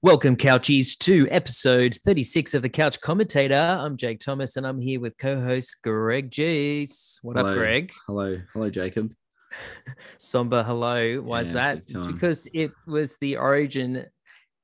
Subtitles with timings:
[0.00, 3.54] Welcome, Couchies, to episode 36 of the Couch Commentator.
[3.80, 7.18] I'm Jake Thomas and I'm here with co host Greg Jeez.
[7.22, 7.50] What Hello.
[7.50, 7.92] up, Greg?
[8.06, 9.12] Hello, hello, Jacob.
[10.18, 11.20] Somber hello.
[11.20, 11.82] Why is that?
[11.88, 14.06] It's because it was the origin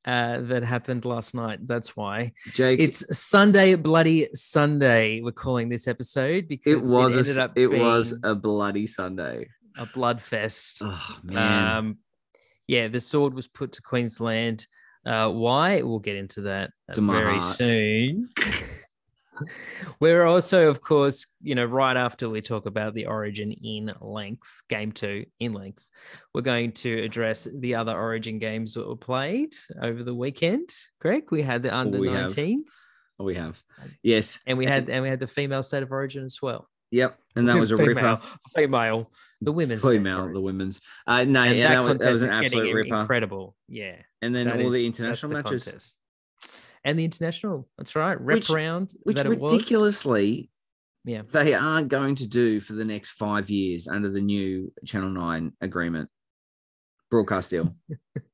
[0.04, 1.58] uh, that happened last night.
[1.66, 2.32] That's why.
[2.52, 5.20] Jake, It's Sunday, Bloody Sunday.
[5.20, 8.36] We're calling this episode because it was it ended a, up it being was a
[8.36, 9.48] bloody Sunday.
[9.78, 10.80] a blood fest.
[10.84, 11.98] Oh man, Um,
[12.68, 14.68] yeah, the sword was put to Queensland.
[15.06, 15.82] Uh, why?
[15.82, 17.42] We'll get into that uh, very heart.
[17.42, 18.30] soon.
[20.00, 24.62] We're also, of course, you know, right after we talk about the Origin in length,
[24.68, 25.90] game two in length,
[26.32, 30.68] we're going to address the other Origin games that were played over the weekend.
[31.00, 32.30] Greg, we had the under we have.
[32.30, 32.86] 19s,
[33.18, 33.62] Oh, we have
[34.02, 36.68] yes, and we had and we had the female state of Origin as well.
[36.90, 38.20] yep, and that was a female, ripper.
[38.56, 39.12] female,
[39.44, 40.80] the women's state of Female, the women's.
[41.06, 42.96] Uh, no, and yeah, that that, was, that was an absolute getting ripper.
[43.00, 43.56] incredible.
[43.68, 43.96] Yeah.
[44.22, 45.98] And then all is- the international the matches, contest.
[46.84, 47.68] and the international.
[47.78, 48.92] That's right, rep Which- round.
[49.02, 49.52] which that it was.
[49.52, 50.50] ridiculously
[51.04, 55.10] Yeah, they aren't going to do for the next five years under the new Channel
[55.10, 56.08] Nine agreement
[57.10, 57.68] broadcast deal.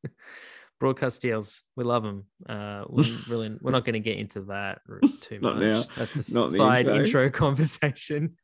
[0.81, 1.62] broadcast deals.
[1.77, 2.25] We love them.
[2.49, 4.79] Uh, we really, we're not going to get into that
[5.21, 5.62] too Not much.
[5.65, 5.83] now.
[5.97, 7.29] That's a Not side intro.
[7.45, 8.37] conversation.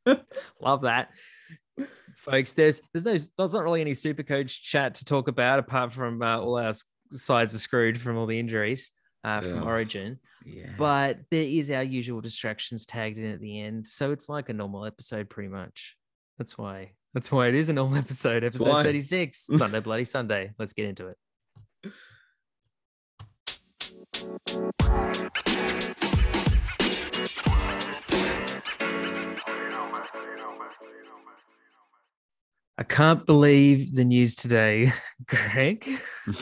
[0.60, 1.08] love that,
[2.16, 2.52] folks.
[2.52, 6.22] There's there's no there's not really any super coach chat to talk about apart from
[6.22, 6.72] uh, all our
[7.12, 8.90] sides are screwed from all the injuries
[9.24, 9.62] uh, from.
[9.62, 10.18] Origin.
[10.44, 14.48] Yeah, but there is our usual distractions tagged in at the end so it's like
[14.48, 15.96] a normal episode pretty much
[16.38, 18.84] that's why that's why it is a normal episode episode why.
[18.84, 21.16] 36 sunday bloody sunday let's get into it
[32.78, 34.92] i can't believe the news today
[35.26, 35.88] greg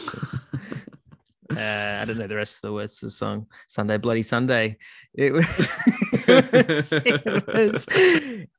[1.50, 3.46] uh, I don't know the rest of the words of the song.
[3.68, 4.78] Sunday, bloody Sunday.
[5.14, 5.46] It was,
[6.26, 7.86] it was, it was,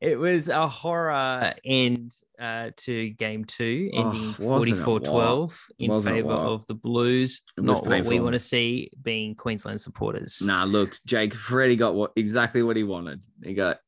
[0.01, 6.15] it was a horror end uh, to game two, ending wasn't 44 12 in Wasn't
[6.15, 7.41] favor of the Blues.
[7.57, 10.41] Not what we want to see being Queensland supporters.
[10.45, 13.25] Nah, look, Jake Freddie got what exactly what he wanted.
[13.43, 13.79] He got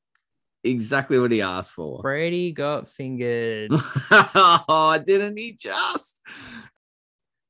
[0.63, 2.01] exactly what he asked for.
[2.01, 3.71] Brady got fingered
[4.11, 6.21] oh, didn't he just?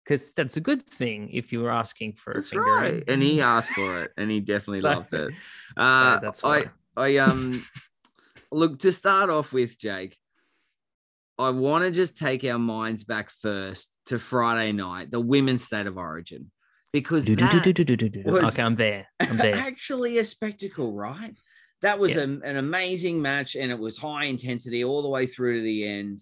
[0.03, 2.65] because that's a good thing if you were asking for That's a finger.
[2.65, 3.03] right.
[3.09, 5.33] And he asked for it, and he definitely loved it.
[5.77, 6.65] So Uh, that's I, why.
[6.95, 7.61] I um,
[8.53, 10.17] look to start off with, Jake.
[11.37, 15.87] I want to just take our minds back first to Friday night, the women's state
[15.87, 16.51] of origin,
[16.93, 17.75] because that
[18.25, 19.07] was- Okay, I'm there.
[19.19, 19.55] I'm there.
[19.55, 21.35] actually a spectacle, right?
[21.81, 22.21] That was Yeah.
[22.21, 25.85] a- an amazing match and it was high intensity all the way through to the
[25.87, 26.19] end.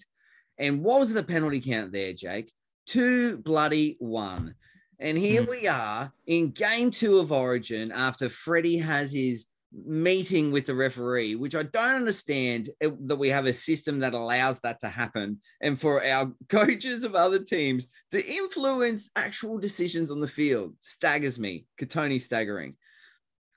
[0.58, 2.52] And what was the penalty count there, Jake?
[2.86, 4.56] Two bloody one.
[5.00, 5.50] And here Mm.
[5.50, 11.36] we are in game two of Origin after Freddie has his meeting with the referee,
[11.36, 15.78] which I don't understand that we have a system that allows that to happen and
[15.80, 20.78] for our coaches of other teams to influence actual decisions on the field.
[20.80, 21.66] Staggers me.
[21.78, 22.78] Katoni staggering.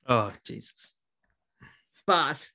[0.08, 0.94] Oh, Jesus.
[2.08, 2.48] But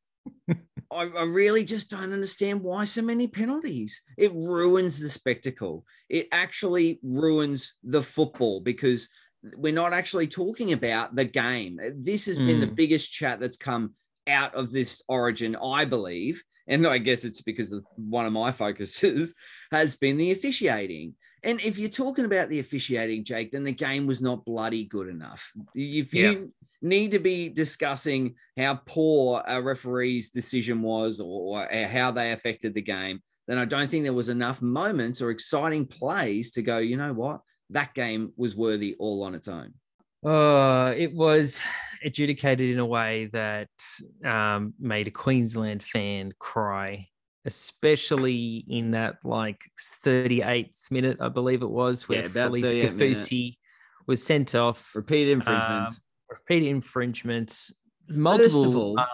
[0.91, 4.01] I, I really just don't understand why so many penalties.
[4.17, 5.85] It ruins the spectacle.
[6.09, 9.09] It actually ruins the football because
[9.55, 11.79] we're not actually talking about the game.
[11.97, 12.75] This has been the Mm.
[12.75, 13.93] biggest chat that's come
[14.27, 16.41] out of this origin, I believe.
[16.65, 19.35] And I guess it's because of one of my focuses
[19.71, 21.13] has been the officiating.
[21.43, 25.09] And if you're talking about the officiating, Jake, then the game was not bloody good
[25.09, 25.51] enough.
[25.75, 26.45] If you Yeah.
[26.81, 32.73] need to be discussing how poor a referee's decision was or, or how they affected
[32.73, 36.77] the game, then I don't think there was enough moments or exciting plays to go,
[36.77, 37.41] you know what?
[37.71, 39.73] That game was worthy all on its own.
[40.25, 41.61] Uh, it was
[42.05, 43.67] adjudicated in a way that
[44.23, 47.09] um, made a Queensland fan cry,
[47.45, 49.61] especially in that like
[50.05, 52.99] 38th minute, I believe it was, where Yeah, Felise 38th
[53.39, 53.55] minute.
[54.05, 54.93] Was sent off.
[54.95, 56.01] Repeated infringements.
[56.49, 57.73] Um, infringements,
[58.07, 59.05] First multiple, of all, um,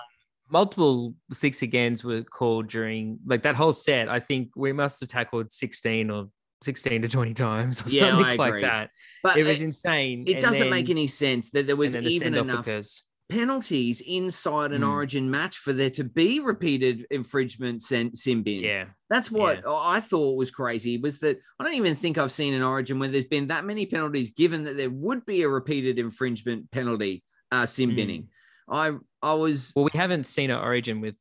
[0.50, 4.10] multiple six agains were called during like that whole set.
[4.10, 6.30] I think we must have tackled 16 or
[6.64, 8.90] 16 to 20 times or Yeah, something like that.
[9.22, 10.24] but It was it, insane.
[10.26, 13.04] it And doesn't make any sense that there was then the even enough occurs.
[13.30, 14.90] Penalties inside an Mm.
[14.90, 18.64] origin match for there to be repeated infringement sin, sin bin.
[18.64, 18.86] Yeah.
[19.10, 22.64] That's what I thought was crazy was that I don't even think I've seen an
[22.64, 26.72] origin where there's been that many penalties given that there would be a repeated infringement
[26.72, 27.96] penalty uh sin Mm.
[27.96, 28.28] binning.
[28.68, 31.18] I I was Well, we haven't seen an origin with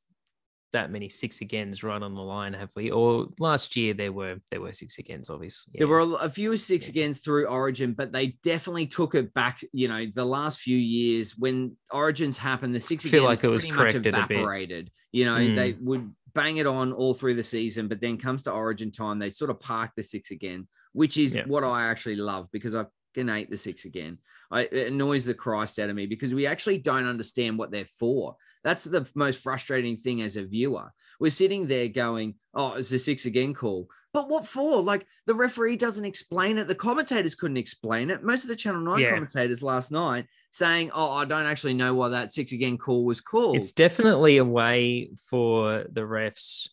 [0.72, 2.90] that many six agains right on the line, have we?
[2.90, 5.74] Or last year there were there were six agains, obviously.
[5.78, 9.60] There were a, few six agains through Origin, but they definitely took it back.
[9.72, 13.48] You know, the last few years when Origins happened, the six I feel like it
[13.48, 14.14] was corrected a bit.
[14.30, 14.90] evaporated.
[15.12, 15.56] You know, Mm.
[15.56, 19.18] they would bang it on all through the season, but then comes to Origin time,
[19.18, 21.46] they sort of park the six again, which is Yeah.
[21.46, 24.18] what I actually love because I can hate the six again.
[24.50, 27.84] I, it annoys the Christ out of me because we actually don't understand what they're
[27.86, 28.36] for.
[28.64, 30.92] That's the most frustrating thing as a viewer.
[31.20, 34.82] We're sitting there going, "Oh, it's a six again call," but what for?
[34.82, 36.68] Like the referee doesn't explain it.
[36.68, 38.22] The commentators couldn't explain it.
[38.22, 39.10] Most of the Channel Nine Yeah.
[39.10, 43.20] commentators last night saying, "Oh, I don't actually know why that six again call was
[43.20, 46.68] called." It's definitely a way for the refs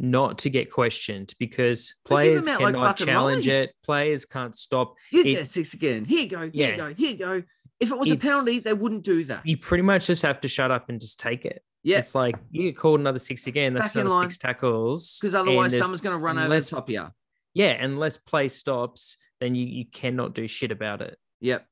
[0.00, 3.68] not to get questioned because But give 'em players out like cannot challenge lollies.
[3.70, 3.72] it.
[3.84, 4.94] Players can't stop.
[5.12, 6.04] you it- get six again.
[6.04, 6.40] Here you go.
[6.42, 6.70] Here Yeah.
[6.72, 6.94] you go.
[6.94, 7.42] Here you go.
[7.84, 9.46] If it was a penalty, they wouldn't do that.
[9.46, 11.62] You pretty much just have to shut up and just take it.
[11.82, 13.74] Yeah, It's like you get called another six again.
[13.74, 15.18] That's Back another six tackles.
[15.20, 17.06] because otherwise someone's going to run over unless- the top of you.
[17.52, 21.18] yeah, unless play stops, then you, you cannot do shit about it.
[21.40, 21.66] Yep.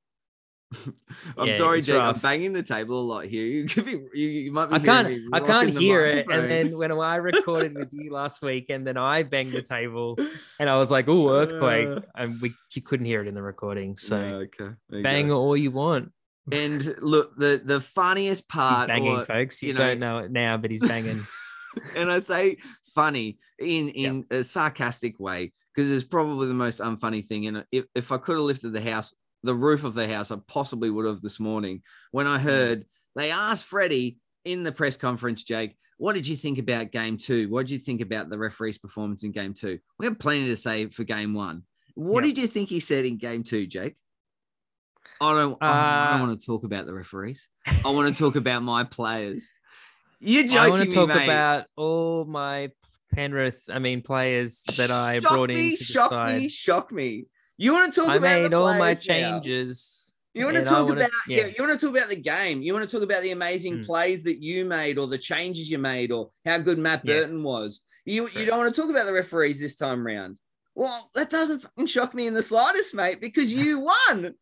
[1.39, 2.01] I'm Yeah, sorry, Jake.
[2.01, 3.45] I'm banging the table a lot here.
[3.53, 4.77] You could be, you, you might be.
[4.77, 6.27] I can't I can't hear it.
[6.31, 10.19] And then when I recorded with you last week, and then I banged the table,
[10.59, 12.01] and I was like, "Oh, earthquake!" Uh.
[12.15, 13.97] and we you couldn't hear it in the recording.
[13.97, 14.35] So Yeah,
[14.67, 14.75] okay.
[15.03, 15.37] Bang go.
[15.39, 16.13] all you want.
[16.51, 19.63] And look, the the funniest He's part, banging, or- folks.
[19.63, 21.21] You, you know- don't know it now, but he's banging.
[21.97, 22.59] and I say
[22.95, 27.47] funny in in a sarcastic way because it's probably the most unfunny thing.
[27.47, 30.37] And if, if I could have lifted the house, the roof of the house, I
[30.47, 32.85] possibly would have this morning when I heard
[33.17, 37.49] they asked Freddie in the press conference, Jake, what did you think about game two?
[37.49, 39.79] What did you think about the referee's performance in game two?
[39.99, 41.63] We have plenty to say for game one.
[41.95, 42.31] What Yeah.
[42.31, 43.95] did you think he said in game two, Jake?
[45.21, 47.49] I don't, I don't Uh, want to talk about the referees.
[47.85, 49.53] I want to talk about my players.
[50.19, 51.25] You're joking I want to talk mate.
[51.25, 52.71] about all my
[53.13, 57.27] Penrith, I mean, players that I Shock brought me, the shock me, shock me.
[57.59, 59.15] You want to talk I about made the all my players now.
[59.41, 60.13] changes.
[60.35, 61.39] You want to talk wanna- about yeah.
[61.39, 61.47] yeah.
[61.47, 62.63] You want to talk about the game.
[62.63, 63.87] You want to talk about the amazing Mm.
[63.87, 67.21] plays that you made, or the changes you made, or how good Matt Yeah.
[67.21, 67.81] Burton was.
[68.07, 70.41] You you don't want to talk about the referees this time round.
[70.75, 74.35] Well, that doesn't fucking shock me in the slightest, mate, because you won.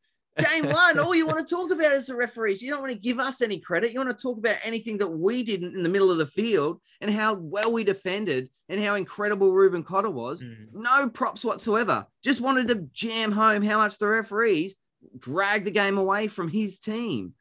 [0.44, 2.62] Game one, all you want to talk about is the referees.
[2.62, 3.92] You don't want to give us any credit.
[3.92, 6.80] You want to talk about anything that we didn't in the middle of the field
[7.00, 10.42] and how well we defended and how incredible Reuben Cotter was.
[10.42, 10.66] Mm.
[10.72, 12.06] No props whatsoever.
[12.22, 14.74] Just wanted to jam home how much the referees
[15.18, 17.34] dragged the game away from his team.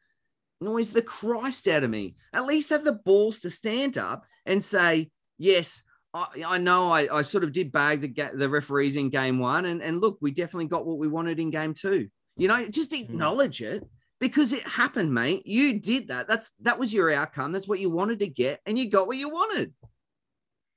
[0.60, 2.16] Noise the Christ out of me.
[2.32, 5.82] At least have the balls to stand up and say, yes,
[6.12, 9.66] I, I know I, I sort of did bag the, the referees in game one.
[9.66, 12.08] And, and look, we definitely got what we wanted in game two.
[12.40, 13.02] You know, just hmm.
[13.02, 13.86] acknowledge it
[14.18, 15.46] because it happened, mate.
[15.46, 16.26] You did that.
[16.26, 17.52] That's that was your outcome.
[17.52, 19.74] That's what you wanted to get, and you got what you wanted.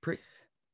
[0.01, 0.19] Prick.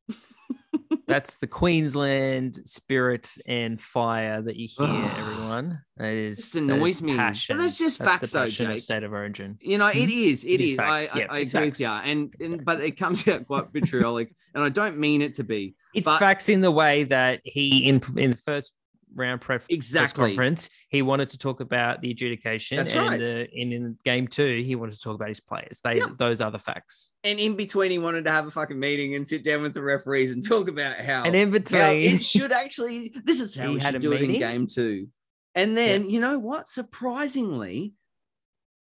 [1.08, 5.82] That's the Queensland spirit and fire that you hear, everyone.
[5.98, 7.14] That is Just that annoys is me.
[7.14, 7.58] But Passion.
[7.60, 8.82] that's just the facts though, Jake.
[8.82, 9.58] State of Origin.
[9.62, 10.10] You know, it hmm?
[10.10, 10.44] is.
[10.44, 10.80] It It is is.
[10.80, 11.54] I, I agree facts.
[11.54, 15.36] with you, and, and but it comes out quite vitriolic, and I don't mean it
[15.36, 15.76] to be.
[15.94, 18.74] It's But- facts in the way that he in in the first
[19.16, 20.30] round press Exactly.
[20.30, 23.22] conference he wanted to talk about the adjudication, That's and right.
[23.22, 25.82] uh, in, in game two he wanted to talk about his players.
[25.84, 26.18] They Yep.
[26.18, 27.12] those are the facts.
[27.24, 29.82] And in between, he wanted to have a fucking meeting and sit down with the
[29.82, 33.14] referees and talk about how, and in between, it should actually.
[33.24, 35.08] This is how He we had should a do it in game two.
[35.56, 36.68] And then you know what?
[36.68, 37.94] Surprisingly,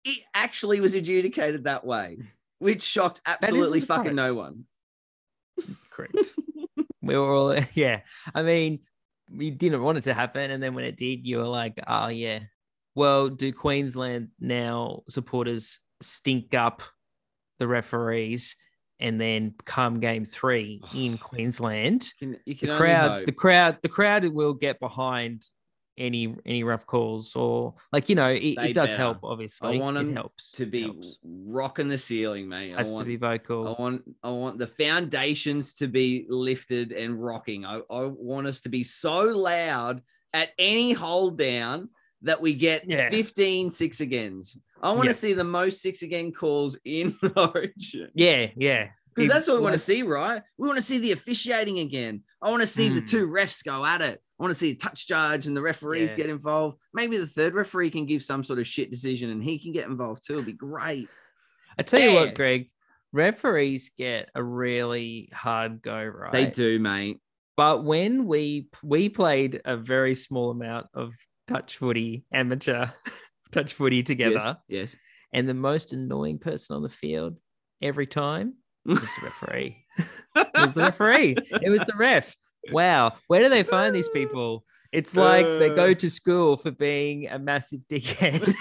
[0.05, 2.19] it actually was adjudicated that way,
[2.59, 4.65] which shocked absolutely fucking no one.
[5.91, 6.17] correct.
[7.03, 8.01] we were all yeah.
[8.35, 8.81] I mean,
[9.35, 12.09] we didn't want it to happen, and then when it did, you were like, oh
[12.09, 12.41] yeah.
[12.95, 16.83] Well, do Queensland now supporters stink up
[17.59, 18.57] the referees,
[18.99, 23.33] and then come game three in Queensland, You can, you the can only crowd, the
[23.33, 25.45] crowd, the crowd will get behind
[25.99, 28.97] any any rough calls or like you know it, it does better.
[29.03, 29.19] help.
[29.23, 31.19] Obviously, i want it 'em helps to be Helps.
[31.25, 32.73] rocking the ceiling, mate.
[32.75, 33.69] I want, to be vocal.
[33.69, 37.65] I want I want the foundations to be lifted and rocking.
[37.65, 41.89] I, I want us to be so loud at any hold down
[42.23, 43.11] that we get Yeah.
[43.11, 44.57] 15 six agains.
[44.83, 45.13] I want Yeah.
[45.13, 48.11] to see the most six again calls in Origin.
[48.15, 48.89] yeah, yeah.
[49.15, 50.41] Because that's what we want to see, right?
[50.57, 52.23] We want to see the officiating again.
[52.41, 53.11] I want to see the Mm.
[53.11, 54.23] two refs go at it.
[54.41, 56.17] I want to see the touch judge and the referees Yeah.
[56.17, 56.79] get involved.
[56.95, 59.87] Maybe the third referee can give some sort of shit decision and he can get
[59.87, 60.35] involved too.
[60.35, 61.09] It'd be great.
[61.79, 62.71] I tell you what, Greg,
[63.13, 66.33] referees get a really hard go, right?
[66.33, 67.19] They do, mate.
[67.57, 71.13] But when we we played a very small amount of
[71.47, 72.87] touch footy, amateur
[73.53, 74.95] touch footy together, Yes.
[74.95, 74.97] yes.
[75.35, 77.37] and the most annoying person on the field
[77.83, 78.55] every time
[78.87, 79.85] was the referee.
[80.37, 81.37] it was the referee.
[81.61, 82.35] It was the ref.
[82.73, 83.13] Wow.
[83.29, 84.65] Where do they find these people?
[84.93, 85.95] It's like they go Uh.
[85.95, 88.53] to school for being a massive dickhead.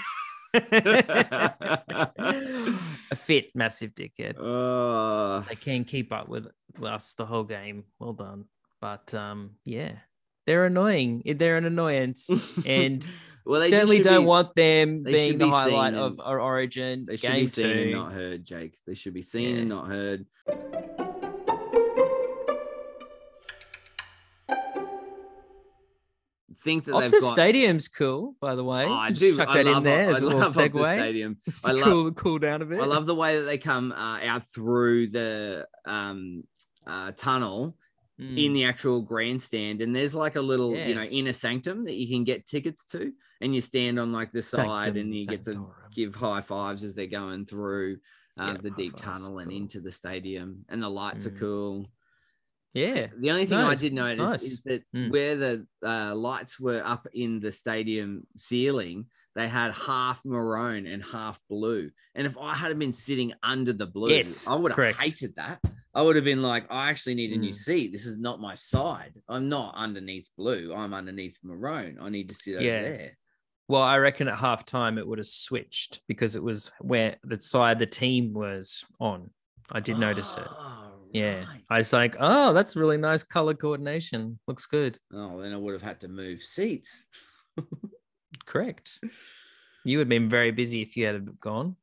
[0.54, 2.74] a
[3.16, 4.36] fit massive dickhead.
[4.38, 6.46] Uh, They can keep up with
[6.82, 7.84] us the whole game.
[7.98, 8.44] Well done.
[8.80, 9.92] But um, yeah,
[10.46, 11.22] they're annoying.
[11.26, 12.30] They're an annoyance,
[12.64, 13.06] and
[13.44, 17.16] well, they certainly don't be- want them being the be highlight of our origin They
[17.16, 17.92] should game be seen and two.
[17.92, 18.78] not heard, Jake.
[18.86, 19.60] They should be seen Yeah.
[19.60, 20.26] and not heard.
[26.62, 27.32] Think that they've Optus got.
[27.32, 28.84] Stadium's cool, by the way.
[28.84, 29.34] Oh, I Just do.
[29.36, 31.38] chuck I that in there I as a little love Optus segue, Stadium.
[31.44, 32.80] just I love- cool cool down a bit.
[32.80, 36.44] I love the way that they come uh, out through the um,
[36.86, 37.76] uh, tunnel
[38.18, 38.52] in Mm.
[38.52, 40.88] the actual grandstand, and there's like a little, Yeah.
[40.88, 44.30] you know, inner sanctum that you can get tickets to, and you stand on like
[44.30, 47.96] the side, Sanctum and you get to give high fives as they're going through
[48.38, 51.38] uh, Yeah, the deep tunnel and into the stadium, and the lights are Mm.
[51.40, 51.86] cool.
[52.72, 54.42] Yeah, The only thing No, I did notice nice.
[54.42, 55.10] is that Mm.
[55.10, 61.02] where the uh, lights were up in the stadium ceiling, they had half maroon and
[61.02, 61.90] half blue.
[62.14, 65.00] And if I had been sitting under the blue, Yes, I would have correct.
[65.00, 65.60] hated that.
[65.94, 67.54] I would have been like, I actually need a new Mm.
[67.56, 67.90] seat.
[67.92, 69.20] This is not my side.
[69.28, 70.72] I'm not underneath blue.
[70.72, 71.98] I'm underneath maroon.
[72.00, 72.82] I need to sit over Yeah.
[72.82, 73.18] there.
[73.66, 77.40] Well, I reckon at half time it would have switched because it was where the
[77.40, 79.30] side the team was on.
[79.72, 80.46] I did notice it.
[81.12, 81.44] Yeah.
[81.44, 81.62] right.
[81.70, 84.38] I was like, oh, that's really nice color coordination.
[84.46, 84.98] Looks good.
[85.12, 87.04] oh, then I would have had to move seats.
[88.46, 89.00] Correct.
[89.84, 91.76] You would have been very busy if you had gone.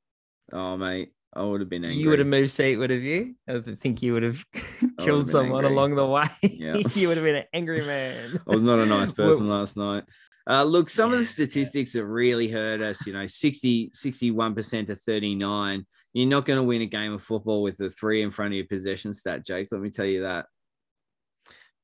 [0.53, 1.11] Oh, mate.
[1.33, 2.01] I would have been angry.
[2.01, 3.35] You would have moved seat, would have you?
[3.47, 4.43] I think you would have
[4.99, 5.77] killed been someone angry.
[5.77, 6.23] along the way.
[6.41, 6.77] Yeah.
[6.95, 8.39] you would have been an angry man.
[8.47, 10.05] I was not a nice person last night.
[10.49, 11.29] Uh, look, some of the Yeah.
[11.29, 15.85] statistics that really hurt us, you know, 60, 61% to 39.
[16.13, 18.57] You're not going to win a game of football with the three in front of
[18.57, 19.67] your possession stat, Jake.
[19.71, 20.45] Let me tell you that.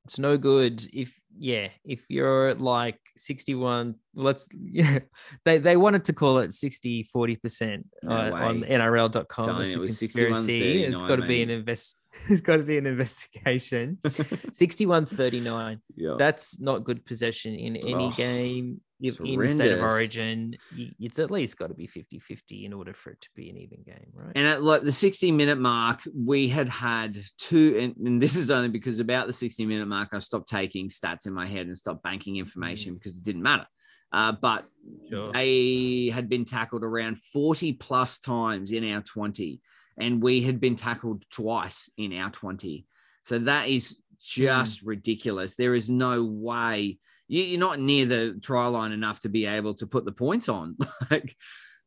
[0.05, 4.99] it's no good if yeah if you're like 61 let's yeah
[5.45, 9.81] they they wanted to call it 60 40 percent No uh, on nrl.com it's a
[9.81, 10.83] it conspiracy.
[10.83, 11.97] it's 61-39, got to be an invest
[12.29, 13.97] it's got to be an investigation.
[14.51, 16.15] 61 39 yeah.
[16.17, 20.55] that's not good possession in any Oh, game it's in the state of origin
[20.99, 23.57] it's at least got to be 50 50 in order for it to be an
[23.57, 28.07] even game right And at like the 60 minute mark, we had had two, and,
[28.07, 31.33] and this is only because about the 60 minute mark, I stopped taking stats in
[31.33, 33.67] my head and stopped banking information because it didn't matter.
[34.11, 34.65] Uh, but
[35.09, 35.31] Sure.
[35.33, 39.59] they had been tackled around 40 plus times in our 20,
[39.97, 42.85] and we had been tackled twice in our 20.
[43.23, 45.55] So that is just ridiculous.
[45.55, 46.99] There is no way
[47.33, 50.47] you- you're not near the try line enough to be able to put the points
[50.49, 50.77] on.
[51.11, 51.35] like,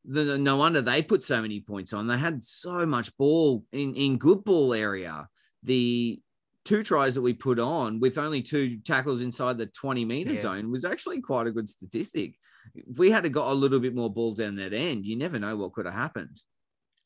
[0.05, 2.07] the, no wonder they put so many points on.
[2.07, 5.29] They had so much ball in, in good ball area.
[5.63, 6.21] The
[6.65, 10.41] two tries that we put on with only two tackles inside the 20 meter Yeah.
[10.41, 12.35] zone was actually quite a good statistic.
[12.75, 15.57] If we had got a little bit more ball down that end, you never know
[15.57, 16.37] what could have happened.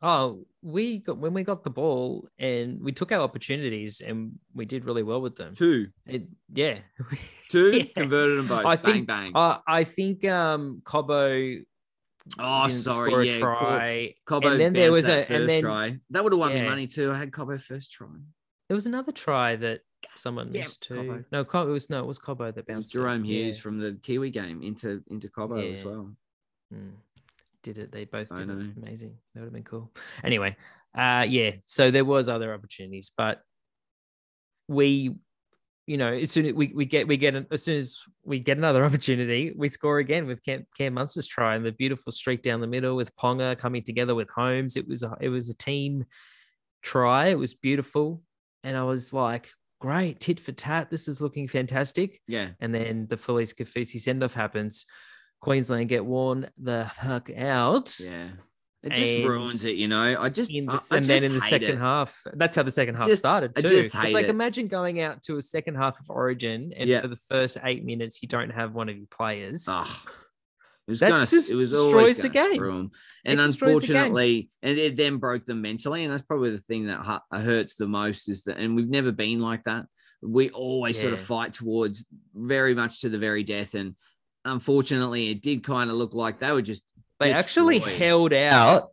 [0.02, 4.64] Oh, we got when we got the ball and we took our opportunities and we
[4.64, 5.54] did really well with them.
[5.54, 6.78] Two, It, yeah,
[7.50, 7.84] two, Yeah.
[8.02, 8.64] converted them both.
[8.64, 9.32] I bang, think- bang.
[9.34, 11.62] Uh, I think um Cobbo
[12.38, 13.28] oh, sorry.
[13.30, 14.14] yeah, try.
[14.26, 15.98] Cobbo and then there was a and then try.
[16.10, 17.12] That would have won me money too.
[17.12, 18.08] I had Cobbo first try.
[18.68, 19.80] there was another try that
[20.16, 20.94] someone damn missed too.
[20.94, 21.24] Cobbo.
[21.30, 22.94] No, Co- it was no, it was Cobbo that bounced.
[22.94, 23.62] Jahrome Hughes Yeah.
[23.62, 26.10] from the Kiwi game into into Cobbo as well.
[26.74, 26.92] Mm.
[27.62, 27.92] Did it?
[27.92, 28.76] They both did it.
[28.82, 29.16] Amazing.
[29.34, 29.92] That would have been cool.
[30.24, 30.56] Anyway,
[30.96, 31.52] uh, yeah.
[31.66, 33.42] So there was other opportunities, but
[34.68, 35.14] we,
[35.86, 38.38] you know, as soon as we, we get we get an, as soon as we
[38.38, 42.42] get another opportunity, we score again with Cam, Cam Munster's try and the beautiful streak
[42.42, 44.76] down the middle with Ponga coming together with Holmes.
[44.76, 46.04] It was a, it was a team
[46.82, 47.26] try.
[47.28, 48.22] It was beautiful,
[48.64, 49.50] and I was like,
[49.80, 50.90] great, tit for tat.
[50.90, 52.50] This is looking fantastic Yeah.
[52.60, 54.86] and then the Felise Kaufusi send off happens.
[55.40, 57.98] Queensland get worn the fuck out.
[58.00, 58.28] Yeah.
[58.82, 60.16] It just And ruins it, you know.
[60.18, 61.78] I just the, I, I and then in the second it.
[61.78, 63.76] half, that's how the second half Just- started I too.
[63.76, 64.30] it's like it.
[64.30, 67.00] imagine going out to a second half of Origin, and Yeah.
[67.00, 69.66] for the first eight minutes, you don't have one of your players.
[69.68, 69.86] Ugh.
[70.88, 71.26] It was That gonna.
[71.26, 72.64] just It was destroys always the game.
[72.64, 72.90] 'em.
[73.24, 73.50] It And the game.
[73.68, 77.86] unfortunately, and it then broke them mentally, and that's probably the thing that hurts the
[77.86, 78.56] most is that.
[78.56, 79.84] And we've never been like that.
[80.22, 83.94] We always sort of fight towards very much to the very death, and
[84.44, 86.82] unfortunately, it did kind of look like they were just.
[87.18, 88.90] they actually held out,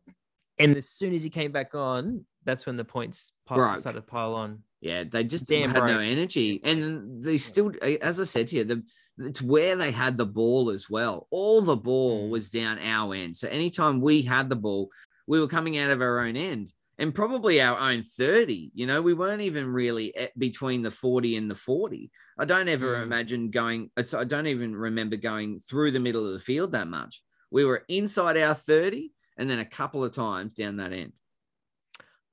[0.59, 3.77] and as soon as he came back on, that's when the points pile, Broke.
[3.77, 4.63] started to pile on.
[4.81, 8.63] Yeah, they just Damn had no energy, and they still, as I said to you,
[8.63, 8.83] the
[9.19, 11.25] it's where they had the ball as well.
[11.31, 12.29] All the ball Mm.
[12.29, 14.89] was down our end, so anytime we had the ball,
[15.25, 18.71] we were coming out of our own end, and probably our own 30.
[18.73, 22.11] You know, we weren't even really at, between the 40 and the 40.
[22.39, 23.03] I don't ever Mm.
[23.03, 26.87] imagine going, it's- I don't even remember going through the middle of the field that
[26.87, 27.21] much.
[27.51, 31.13] We were inside our 30 and then a couple of times down that end.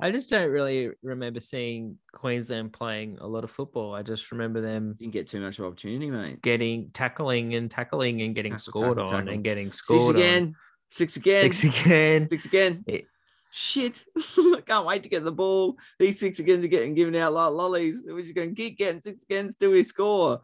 [0.00, 3.94] I just don't really remember seeing Queensland playing a lot of football.
[3.94, 6.42] I just remember them Didn't get too much opportunity, mate.
[6.42, 9.34] getting tackling and tackling and getting Tackle, scored tackle, on tackle.
[9.34, 10.16] and getting scored Six on.
[10.16, 10.54] again.
[10.90, 11.52] Six again.
[11.52, 12.28] Six again.
[12.28, 12.84] Six again.
[12.86, 12.98] Yeah.
[13.56, 14.04] Shit.
[14.36, 15.78] I can't wait to get the ball.
[16.00, 18.02] These six agains are getting given out like lollies.
[18.04, 20.40] We're just going to keep getting six agains till we score.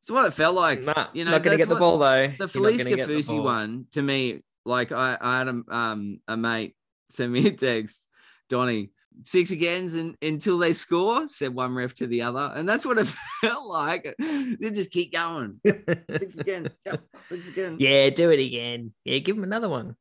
[0.00, 0.80] It's what it felt like.
[0.80, 2.32] Nah, you know, not going to get the ball though.
[2.38, 3.42] The Felise gonna get the Kaufusi ball.
[3.42, 6.74] one, to me, like I, I had a, um, a mate
[7.10, 8.08] send me a text,
[8.48, 8.88] Donny,
[9.24, 12.52] six agains and until they score, said one ref to the other.
[12.54, 13.06] And that's what it
[13.42, 14.14] felt like.
[14.18, 15.60] They just keep going.
[16.10, 16.70] Six again.
[16.86, 17.76] Yep, six again.
[17.78, 18.94] yeah, do it again.
[19.04, 19.94] Yeah, give him another one.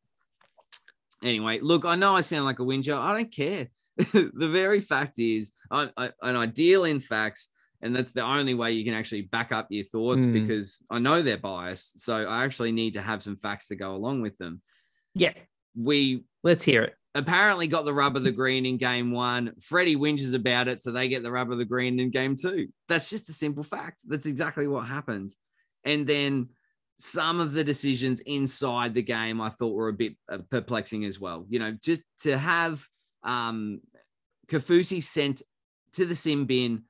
[1.26, 2.96] Anyway, look, I know I sound like a whinger.
[2.96, 3.68] I don't care.
[4.14, 7.50] the very fact is, I, I, and I deal in facts,
[7.82, 10.34] and that's the only way you can actually back up your thoughts Hmm.
[10.34, 12.02] because I know they're biased.
[12.02, 14.62] So I actually need to have some facts to go along with them.
[15.14, 15.34] Yeah,
[15.76, 16.94] We let's hear it.
[17.16, 19.54] apparently got the rub of the green in game one.
[19.62, 22.68] Freddie whinges about it, so they get the rub of the green in game two.
[22.90, 24.02] That's just a simple fact.
[24.06, 25.32] That's exactly what happened.
[25.86, 26.50] And then
[26.98, 31.20] some of the decisions inside the game I thought were a bit uh, perplexing as
[31.20, 31.46] well.
[31.50, 32.86] You know, just to have
[33.24, 33.82] um,
[34.48, 35.42] Kaufusi sent
[35.94, 36.84] to the sin bin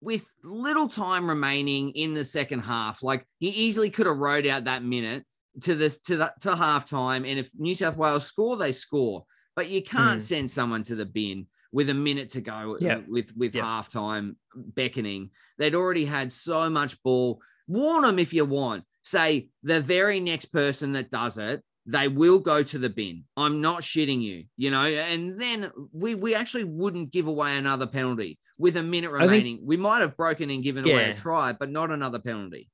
[0.00, 3.02] with little time remaining in the second half.
[3.02, 5.24] Like he easily could have rode out that minute
[5.62, 7.28] to this to the to halftime.
[7.28, 9.24] And if New South Wales score, they score.
[9.54, 10.18] But you can't Hmm.
[10.20, 13.00] send someone to the bin with a minute to go Yeah.
[13.06, 13.62] with with Yeah.
[13.64, 15.30] halftime beckoning.
[15.58, 17.42] They'd already had so much ball.
[17.66, 18.84] Warn them if you want.
[19.02, 23.24] Say the very next person that does it, they will go to the bin.
[23.36, 24.84] I'm not shitting you, you know.
[24.84, 29.58] And then we we actually wouldn't give away another penalty with a minute think- remaining.
[29.64, 32.70] we might have broken and given away a try, but not another penalty.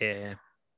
[0.00, 0.34] Yeah,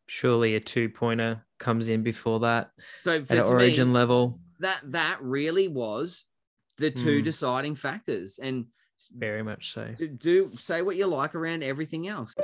[0.08, 2.70] surely a two pointer comes in before that
[3.02, 4.40] So for at origin me, level.
[4.58, 6.24] that that really was
[6.78, 7.24] the two Hmm.
[7.24, 8.38] deciding factors.
[8.42, 8.66] And
[9.16, 9.94] Very much so.
[9.96, 12.34] do, do say what you like around everything else.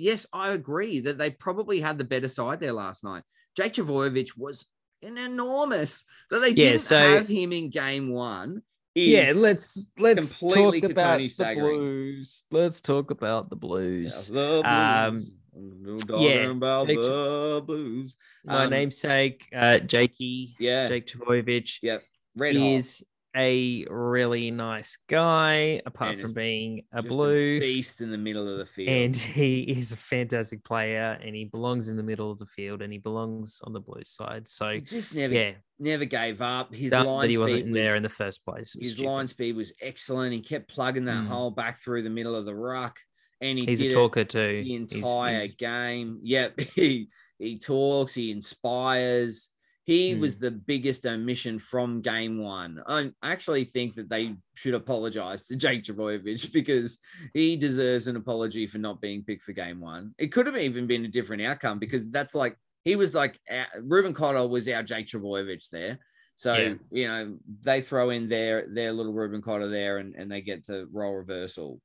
[0.00, 3.22] Yes, I agree that they probably had the better side there last night.
[3.56, 4.66] Jake Trbojevic was
[5.02, 8.62] an enormous that they Yeah, didn't so- have him in game one.
[8.94, 11.78] Is, yeah, let's let's completely talk about the staggering.
[11.78, 12.42] Blues.
[12.50, 14.28] Let's talk about the Yeah, Blues.
[14.28, 15.18] the Um,
[15.54, 16.02] blues.
[16.08, 18.14] I'm yeah, about Jake- the blues.
[18.44, 21.98] My Um, namesake, uh, Jakey, Yeah, Jake Trbojevic, yeah,
[22.34, 22.66] red hot.
[22.66, 23.04] is
[23.36, 27.60] a really nice guy, apart And from being a blue.
[27.60, 28.88] beast in the middle of the field.
[28.88, 32.82] and he is a fantastic player and he belongs in the middle of the field
[32.82, 34.48] and he belongs on the blue side.
[34.48, 36.74] So he just never, yeah, never gave up.
[36.74, 38.74] His dumb line that he speed wasn't in there in the first place.
[38.80, 39.08] His stupid.
[39.08, 40.32] line speed was excellent.
[40.32, 41.28] He kept plugging that Mm.
[41.28, 42.98] hole back through the middle of the ruck,
[43.40, 44.62] and he He's a talker too.
[44.64, 46.18] the He's- entire he's- game.
[46.22, 49.50] Yep, he he talks, he inspires.
[49.90, 50.20] He Hmm.
[50.20, 52.80] was the biggest omission from game one.
[52.86, 56.98] I actually think that they should apologize to Jake Trbojevic because
[57.34, 60.14] he deserves an apology for not being picked for game one.
[60.16, 63.66] It could have even been a different outcome because that's like he was like our,
[63.82, 65.98] Reuben Cotter was our Jake Trbojevic there.
[66.36, 66.74] So Yeah.
[66.92, 70.64] you know they throw in their their little Reuben Cotter there, and, and they get
[70.66, 71.80] the role reversal.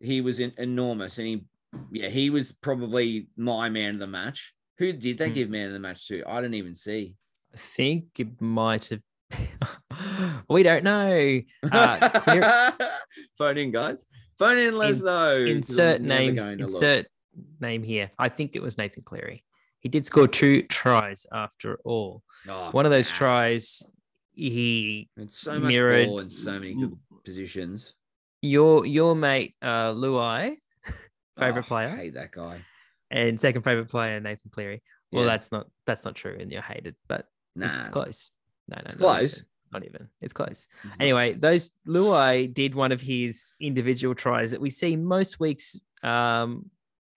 [0.00, 1.44] He was in, enormous, and he
[1.90, 4.54] yeah he was probably my man of the match.
[4.78, 5.34] Who did they Hmm.
[5.34, 6.24] give man of the match to?
[6.26, 7.14] I didn't even see.
[7.54, 9.00] I think it might have.
[10.48, 11.40] we don't know.
[11.70, 12.72] Uh, clear-
[13.38, 14.06] Phone in, guys.
[14.38, 15.36] Phone in, let us know.
[15.36, 16.38] insert name.
[16.38, 17.06] Insert
[17.60, 18.10] name here.
[18.18, 19.44] I think it was Nathan Cleary.
[19.80, 22.22] He did score two tries after all.
[22.48, 23.82] Oh, One of those tries,
[24.32, 27.94] he It's so much mirrored- ball in so many good positions.
[28.40, 30.56] your your mate uh Luai,
[31.38, 32.64] favorite Oh, player, I hate that guy.
[33.10, 34.82] and second favorite player Nathan Cleary.
[35.12, 35.30] Well, Yeah.
[35.32, 38.30] that's not that's not true, and you're hated, but Nah, it's close.
[38.68, 39.34] No, no, It's close.
[39.38, 39.46] even.
[39.72, 40.08] Not even.
[40.20, 40.68] It's close.
[40.84, 41.00] it's not.
[41.02, 46.70] Anyway, those Luai did one of his individual tries that we see most weeks um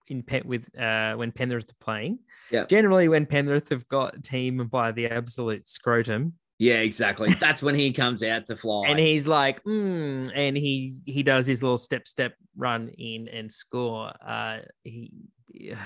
[0.08, 2.20] in Pen with uh when Penrith are playing.
[2.50, 2.64] Yeah.
[2.66, 7.34] Generally, when Penrith have got a team by the absolute scrotum, Yeah, exactly.
[7.34, 8.86] That's when he comes out to fly.
[8.88, 13.50] and he's like, mm, and he he does his little step step run in and
[13.52, 14.12] score.
[14.26, 15.10] Uh, he,
[15.52, 15.76] yeah,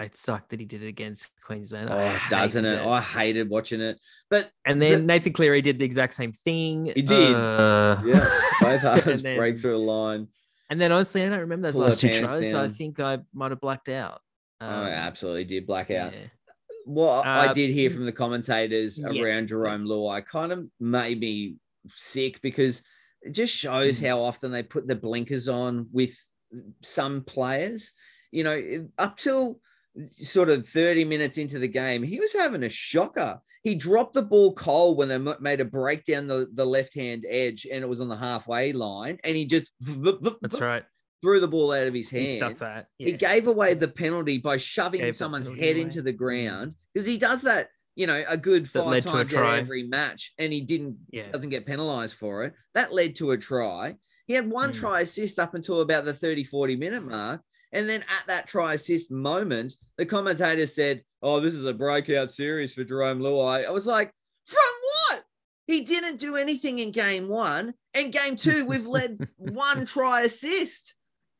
[0.00, 1.88] it sucked that he did it against Queensland.
[1.90, 2.70] Oh, doesn't it?
[2.70, 3.98] hated I hated watching it.
[4.30, 6.92] But And then the- Nathan Cleary did the exact same thing.
[6.94, 7.34] He did.
[7.34, 8.24] Uh, yeah,
[8.60, 10.28] both halves break through the line.
[10.70, 12.50] And then honestly, I don't remember those Pull last two tries.
[12.50, 14.20] So I think I might have blacked out.
[14.60, 16.12] oh, I absolutely did black out.
[16.12, 16.26] yeah.
[16.84, 19.80] what I Uh, did hear from the commentators yeah, around Jarome.
[19.86, 21.56] Luai kind of made me
[21.88, 22.82] sick because
[23.22, 24.08] it just shows Mm.
[24.08, 26.14] how often they put the blinkers on with
[26.82, 27.92] some players.
[28.30, 29.60] You know, up till
[30.12, 33.40] sort of 30 minutes into the game, he was having a shocker.
[33.64, 37.24] He dropped the ball cold when they made a break down the, the left hand
[37.28, 39.18] edge and it was on the halfway line.
[39.24, 40.84] And he just That's right.
[41.22, 42.38] threw the ball out of his He hand.
[42.38, 42.86] stuffed that.
[42.98, 45.80] He gave away the penalty by shoving Gave someone's head away.
[45.82, 49.12] into the ground because he does that, you know, a good five led to a
[49.12, 51.22] times out every match, and he didn't Yeah.
[51.24, 52.54] doesn't get penalized for it.
[52.74, 53.96] That led to a try.
[54.28, 54.74] He had one Mm.
[54.76, 57.42] try assist up until about the 30, 40 minute mark.
[57.72, 62.30] And then at that try assist moment, the commentator said, Oh, this is a breakout
[62.30, 63.66] series for Jarome Luai.
[63.66, 64.10] I was like,
[64.46, 64.58] From
[65.10, 65.24] what?
[65.66, 67.74] He didn't do anything in game one.
[67.94, 70.94] And game two, we've led one try assist.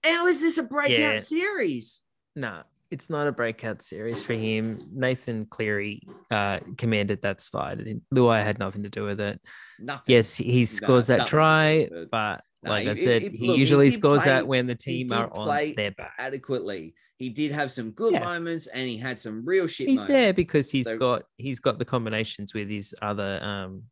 [0.05, 1.19] How is this a breakout Yeah.
[1.19, 2.03] series?
[2.37, 4.79] No, it's not a breakout series for him.
[4.93, 8.01] Nathan Cleary uh, commanded that side.
[8.14, 9.41] Luai had nothing to do with it.
[9.81, 10.05] Nothing.
[10.07, 12.11] Yes, he scores that try, to do with it.
[12.11, 14.66] but No, like he- I said, he- he, look, usually did scores play- that when
[14.66, 16.14] the team are on their back.
[16.18, 16.94] adequately.
[17.16, 18.21] He did have some good Yeah.
[18.25, 19.88] moments and he had some real shit.
[19.88, 23.83] He's there because he's So- got he's got the combinations with his other um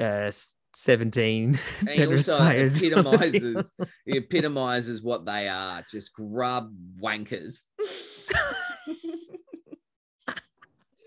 [0.00, 0.30] uh
[0.74, 2.82] 17 And he also players.
[2.82, 3.72] epitomizes
[4.06, 7.62] he epitomizes what they are, just grub wankers.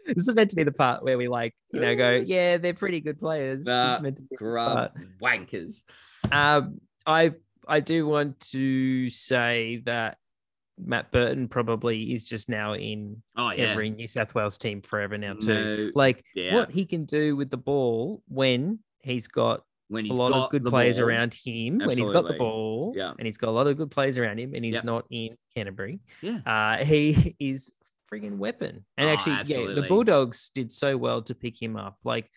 [0.06, 2.74] this is meant to be the part where we like, you know, go, yeah, they're
[2.74, 3.60] pretty good players.
[3.60, 5.84] This Nah, is meant to be grub wankers.
[6.32, 7.34] Um, I
[7.68, 10.18] I do want to say that
[10.84, 15.34] Matt Burton probably is just now in Oh every New South Wales team forever now
[15.34, 15.88] too.
[15.88, 16.54] No Like doubt.
[16.54, 20.50] what he can do with the ball when he's got when a lot got of
[20.52, 21.08] good players ball.
[21.08, 23.12] around him, when he's got the ball, Yeah.
[23.18, 24.84] and he's got a lot of good players around him, and he's Yep.
[24.86, 26.00] not in Canterbury.
[26.22, 26.40] Yeah.
[26.46, 27.74] Uh, he is
[28.12, 28.86] friggin' weapon.
[28.98, 31.98] And Oh, actually, yeah, the Bulldogs did so well to pick him up.
[32.06, 32.30] Like,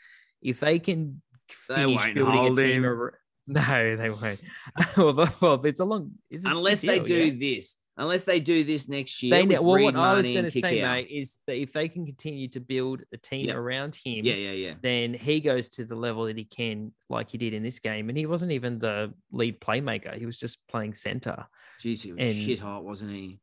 [0.42, 3.10] if they can finish building a team, him.
[3.46, 4.40] no, they won't.
[4.96, 6.12] well, well, it's a long.
[6.30, 7.54] It's a Unless they deal, do yeah?
[7.56, 7.78] this.
[7.96, 9.30] Unless they do this next year.
[9.46, 10.90] They well, Reed what I was going to say, Kikau.
[10.90, 13.54] mate, is that if they can continue to build a team Yeah.
[13.54, 14.74] around him, Yeah, yeah, yeah.
[14.82, 18.08] then he goes to the level that he can, like he did in this game.
[18.08, 21.46] And he wasn't even the lead playmaker; he was just playing center.
[21.80, 23.38] Jeez, he was shit hot, wasn't he?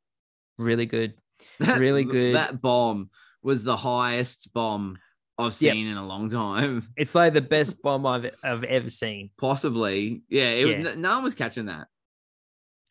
[0.57, 1.13] Really good.
[1.59, 2.35] That- Really good.
[2.35, 3.09] That bomb
[3.41, 4.97] was the highest bomb
[5.37, 5.73] I've Yep.
[5.73, 6.87] seen in a long time.
[6.97, 9.29] It's like the best bomb I've I've ever seen.
[9.39, 10.21] Possibly.
[10.29, 10.95] Yeah, it, was- Yeah.
[10.95, 11.87] no one was catching that.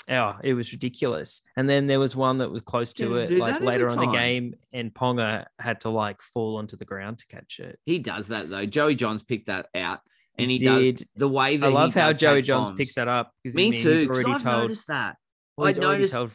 [0.08, 1.42] Oh, it was ridiculous.
[1.56, 4.54] And then there was one that was close to it, like later on the game,
[4.72, 7.78] and Ponga had to like fall onto the ground to catch it.
[7.86, 8.66] He does that though.
[8.66, 10.00] Joey Johns picked that out,
[10.36, 12.78] and he, He does the way that I love how Joey Johns bombs.
[12.78, 14.62] picks that up because Me he's already I've told.
[14.62, 15.16] noticed that.
[15.56, 16.30] well, he's I already noticed told.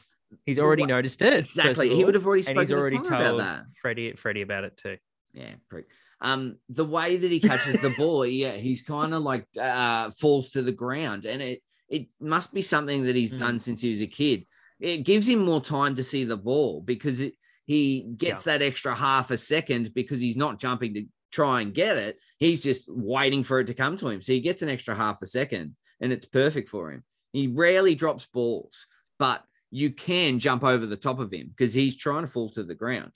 [0.45, 1.33] He's already noticed it.
[1.39, 1.93] Exactly.
[1.93, 3.63] He would have already and spoken he's already told about that.
[3.81, 4.97] Freddie Freddie about it too.
[5.35, 5.85] Yeah, prick.
[6.21, 10.51] Um, the way that he catches the ball, yeah, he's kind of like uh falls
[10.51, 13.39] to the ground, and it it must be something that he's Mm.
[13.39, 14.45] done since he was a kid.
[14.79, 17.33] It gives him more time to see the ball because it,
[17.65, 21.97] he gets that extra half a second because he's not jumping to try and get
[21.97, 22.17] it.
[22.39, 25.21] He's just waiting for it to come to him, so he gets an extra half
[25.21, 27.03] a second, and it's perfect for him.
[27.33, 28.87] He rarely drops balls,
[29.19, 32.63] but you can jump over the top of him because he's trying to fall to
[32.63, 33.11] the ground.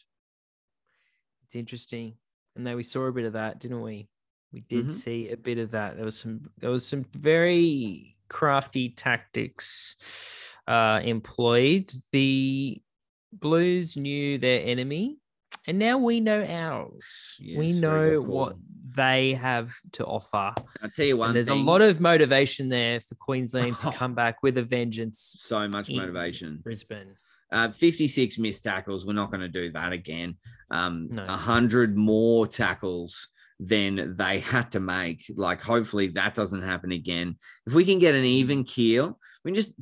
[1.50, 2.14] It's interesting.
[2.56, 4.08] And then we saw a bit of that, didn't we?
[4.54, 4.92] We did Mhm.
[4.92, 5.96] see a bit of that.
[5.96, 9.96] There was some there was some very crafty tactics
[10.68, 11.92] uh employed.
[12.12, 12.82] The
[13.34, 15.18] Blues knew their enemy,
[15.68, 17.36] and now we know ours.
[17.56, 18.56] we know what
[18.96, 20.54] they have to offer.
[20.82, 21.62] I'll tell you one And there's thing.
[21.62, 25.36] a lot of motivation there for Queensland to come back with a vengeance.
[25.40, 26.58] so much motivation.
[26.64, 27.16] Brisbane.
[27.52, 29.06] Uh, 56 missed tackles.
[29.06, 30.36] We're not going to do that again.
[30.72, 31.26] Um, No.
[31.26, 33.28] 100 more tackles
[33.60, 35.24] than they had to make.
[35.36, 37.38] Like, hopefully that doesn't happen again.
[37.68, 39.74] If we can get an even keel, we can just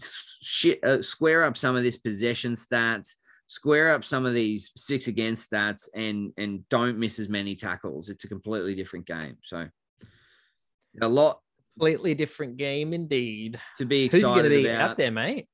[0.44, 3.16] shit, uh, square up some of this possession stats,
[3.48, 8.10] square up some of these six against stats, and and don't miss as many tackles.
[8.10, 9.38] It's a completely different game.
[9.44, 9.68] So
[11.02, 11.42] a lot
[11.78, 13.60] Completely different game indeed.
[13.78, 14.92] to be excited Who's going to be about.
[14.92, 15.48] out there, mate?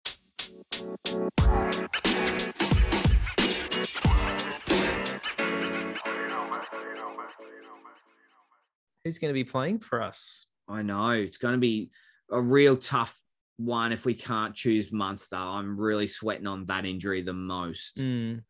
[9.03, 10.45] Who's going to be playing for us?
[10.67, 11.91] I know it's going to be
[12.31, 13.17] a real tough
[13.57, 15.35] one if we can't choose Munster.
[15.35, 17.97] I'm really sweating on that injury the most.
[17.97, 18.43] Mm,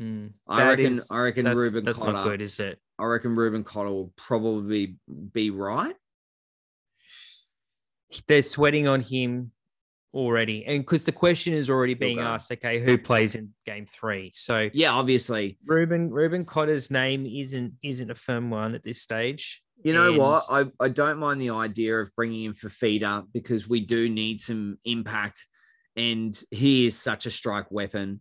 [0.00, 0.30] mm.
[0.48, 0.86] I reckon.
[0.86, 2.12] is- I reckon That's, Reuben that's Cotter.
[2.12, 2.78] not good, is it?
[2.98, 4.96] I reckon Reuben Cotter will probably
[5.32, 5.94] be right.
[8.26, 9.52] They're sweating on him
[10.14, 14.30] already, and because the question is already being asked, okay, who plays in game three?
[14.34, 15.58] So Yeah, obviously.
[15.66, 19.62] Reuben Reuben Cotter's name isn't isn't a firm one at this stage.
[19.84, 20.44] You know And- what?
[20.50, 24.78] I, I don't mind the idea of bringing in Fifita because we do need some
[24.84, 25.46] impact,
[25.96, 28.20] and he is such a strike weapon.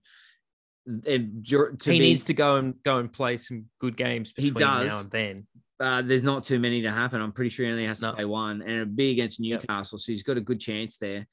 [0.86, 4.52] And to he be- needs to go and go and play some good games He
[4.52, 5.04] between now does.
[5.04, 5.48] and then.
[5.80, 7.22] uh, there's not too many to happen.
[7.22, 8.13] I'm pretty sure he only has to No.
[8.13, 9.62] play one, and it'd be against Yep.
[9.63, 11.28] Newcastle, so he's got a good chance there.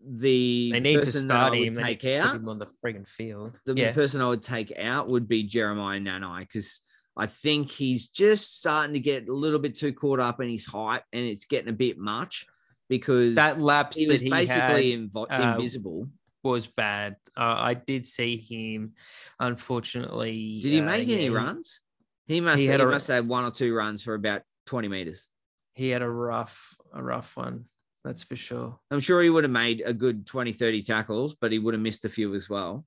[0.00, 1.74] The They need to start him.
[1.74, 2.36] Take out.
[2.36, 3.58] him on the friggin' field.
[3.66, 6.82] The yeah, person I would take out would be Jeremiah Nanai because
[7.18, 10.64] I think he's just starting to get a little bit too caught up in his
[10.64, 12.46] height, and it's getting a bit much
[12.88, 16.08] because that lapse he that was he basically had uh, invisible.
[16.44, 17.16] was bad.
[17.36, 18.92] Uh, I did see him,
[19.40, 20.60] unfortunately.
[20.62, 21.80] Did he uh, make any yeah, runs?
[22.28, 22.60] He must.
[22.60, 25.26] he He, a- must have had one or two runs for about twenty meters.
[25.74, 27.64] He had a rough, a rough one.
[28.04, 28.78] That's for sure.
[28.90, 31.80] I'm sure he would have made a good 20, 30 tackles, but he would have
[31.80, 32.84] missed a few as well.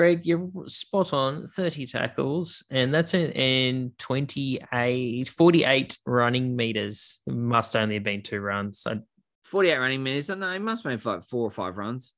[0.00, 1.46] Greg, you're spot on.
[1.46, 7.20] 30 tackles, and that's in, in 28, 48 running meters.
[7.26, 8.86] It must only have been two runs.
[8.86, 9.00] I,
[9.44, 10.30] 48 running minutes.
[10.30, 12.14] No, he must have made like four or five runs.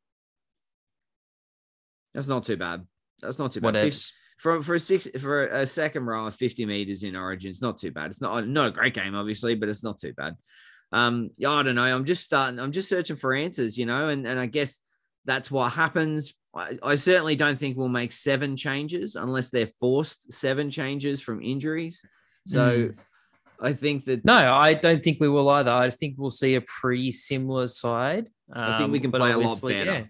[2.14, 2.86] That's not too bad.
[3.20, 3.74] That's not too bad.
[3.74, 4.12] what?
[4.38, 7.78] For for a six for a second row of 50 meters in Origin, it's not
[7.78, 8.12] too bad.
[8.12, 10.36] It's not not a great game, obviously, but it's not too bad.
[10.92, 11.82] Um, yeah, I don't know.
[11.82, 12.60] I'm just starting.
[12.60, 14.78] I'm just searching for answers, you know, and and I guess
[15.24, 16.34] that's what happens.
[16.54, 21.42] I, I certainly don't think we'll make seven changes unless they're forced seven changes from
[21.42, 22.04] injuries.
[22.46, 22.98] So Mm.
[23.60, 25.70] I think that No, I don't think we will either.
[25.70, 28.28] I think we'll see a pretty similar side.
[28.52, 29.84] I think we Um, can play a lot better.
[29.84, 30.04] yeah,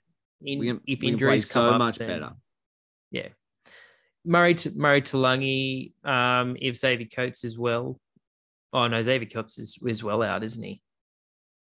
[0.52, 2.32] In, can, if we can play injuries come so up, much then- better.
[3.10, 3.28] Yeah.
[4.24, 8.00] Murray to Murray Taulagi, um, if Xavier Coates as well.
[8.72, 10.80] Oh no, Xavier Coates is, is well out, isn't he?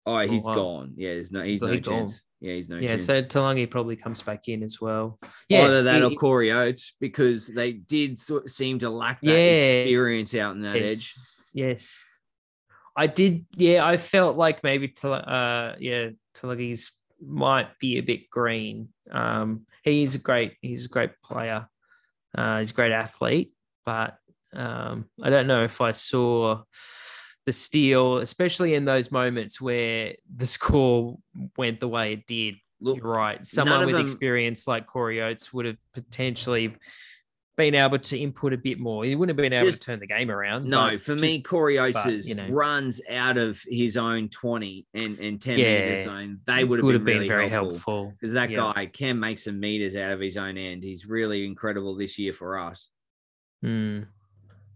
[0.04, 0.92] Oh, he's gone.
[0.96, 1.42] Yeah, there's no.
[1.42, 2.08] He's So no he gone.
[2.40, 3.04] Yeah, he's no yeah, chance.
[3.04, 5.18] so Taulagi probably comes back in as well.
[5.48, 9.20] Yeah, Either that or he- Corey Oates because they did sort of seem to lack
[9.22, 9.34] that Yeah.
[9.82, 10.82] experience out in that edge.
[10.84, 12.04] yes, yes.
[12.96, 13.44] I did.
[13.56, 16.92] Yeah, I felt like maybe uh, yeah, Taulagi's
[17.24, 18.88] might be a bit green.
[19.10, 20.54] Um, he's a great.
[20.62, 21.68] He's a great player.
[22.36, 23.52] Uh, he's a great athlete,
[23.86, 24.16] but
[24.52, 26.62] um, I don't know if I saw
[27.48, 31.16] the steal, especially in those moments where the score
[31.56, 32.56] went the way it did.
[32.78, 33.44] Look, You're right.
[33.46, 36.76] Someone with them- experience like Corey Oates would have potentially
[37.56, 39.02] been able to input a bit more.
[39.06, 40.66] He wouldn't have been able Just- to turn the game around.
[40.66, 42.48] no, for me, Corey Oates you know.
[42.50, 46.40] runs out of his own 20 and, and 10 Yeah, meter zone.
[46.44, 48.12] They would have been, have been really very helpful.
[48.12, 48.72] Because that Yeah.
[48.74, 50.82] guy can make some meters out of his own end.
[50.84, 52.90] He's really incredible this year for us.
[53.62, 54.02] Hmm.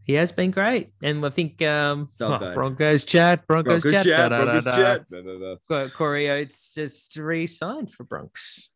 [0.05, 2.55] He has been great, and I think um, So oh.
[2.55, 4.77] Broncos chat, Broncos, chat, da, da, Broncos da, da.
[4.77, 5.09] chat.
[5.09, 5.89] Blah, blah.
[5.89, 8.71] Corey Oates just re-signed for Bronx.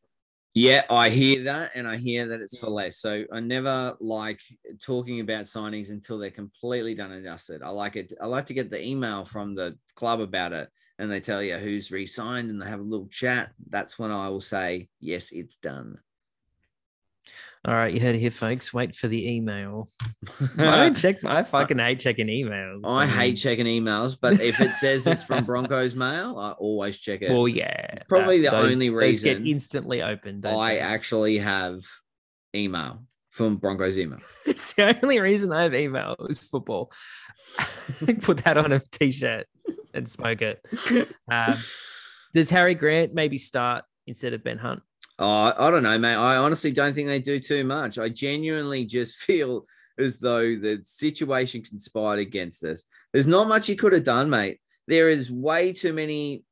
[0.54, 2.98] Yeah, I hear that, and I hear that it's for less.
[2.98, 4.40] So I never like
[4.80, 7.62] talking about signings until they're completely done and dusted.
[7.62, 8.14] I like it.
[8.20, 11.56] I like to get the email from the club about it, and they tell you
[11.56, 13.50] who's re-signed, and they have a little chat.
[13.68, 15.98] That's when I will say, yes, it's done.
[17.66, 18.72] All right, you heard it here, folks.
[18.72, 19.88] Wait for the email.
[20.58, 21.24] I don't check.
[21.24, 22.82] I fucking hate checking emails.
[22.84, 26.98] I mean, hate checking emails, but if it says it's from Broncos Mail, I always
[27.00, 27.32] check it.
[27.32, 30.46] Well, yeah, probably that- the those- only reason those get instantly opened.
[30.46, 30.80] I they?
[30.80, 31.84] actually have
[32.54, 34.20] email from Broncos email.
[34.46, 36.92] it's the only reason I have email is football.
[38.20, 39.46] Put that on a t-shirt
[39.92, 40.64] and smoke it.
[41.30, 41.56] Um,
[42.32, 44.82] does Harry Grant maybe start instead of Ben Hunt?
[45.18, 46.14] Uh, I don't know, mate.
[46.14, 47.98] I honestly don't think they do too much.
[47.98, 49.66] I genuinely just feel
[49.98, 52.84] as though the situation conspired against us.
[53.12, 54.60] There's not much he could have done, mate.
[54.88, 56.44] There is way too many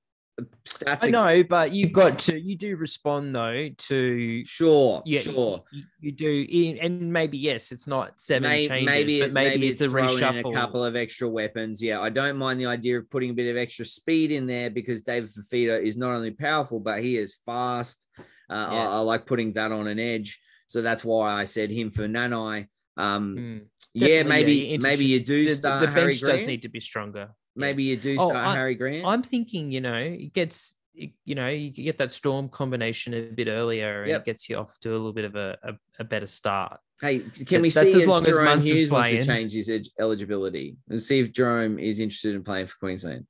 [0.65, 1.05] stats.
[1.05, 2.41] I know, but you've got to.
[2.41, 4.45] You do respond though to.
[4.45, 5.63] Sure, Yeah, sure.
[5.71, 9.69] You, you do, and maybe yes, it's not seven May- changes, maybe, but it- maybe,
[9.69, 10.51] it's, a throwing in reshuffle.
[10.51, 11.83] a couple of extra weapons.
[11.83, 14.71] Yeah, I don't mind the idea of putting a bit of extra speed in there
[14.71, 18.09] because David Fifita is not only powerful, but he is fast.
[18.49, 18.89] Uh, Yeah.
[18.89, 22.07] I, I like putting that on an edge, so that's why I said him for
[22.09, 22.67] Nanai.
[22.97, 23.61] Um, Mm.
[23.95, 26.39] yeah, maybe yeah, maybe you do The, the- start the Harry bench Grant.
[26.39, 27.31] does need to be stronger.
[27.57, 29.05] maybe you do Oh, start I- Harry Grant.
[29.07, 33.49] I'm thinking, you know, it gets, you know, you get that storm combination a bit
[33.49, 34.21] earlier, and Yep.
[34.21, 36.79] it gets you off to a little bit of a, a, a better start.
[37.01, 39.53] Hey, can we That's see as if long as Jahrome Munster's Hughes wants to change
[39.53, 40.77] his eligibility?
[40.89, 43.27] Let's see if Jahrome is interested in playing for Queensland.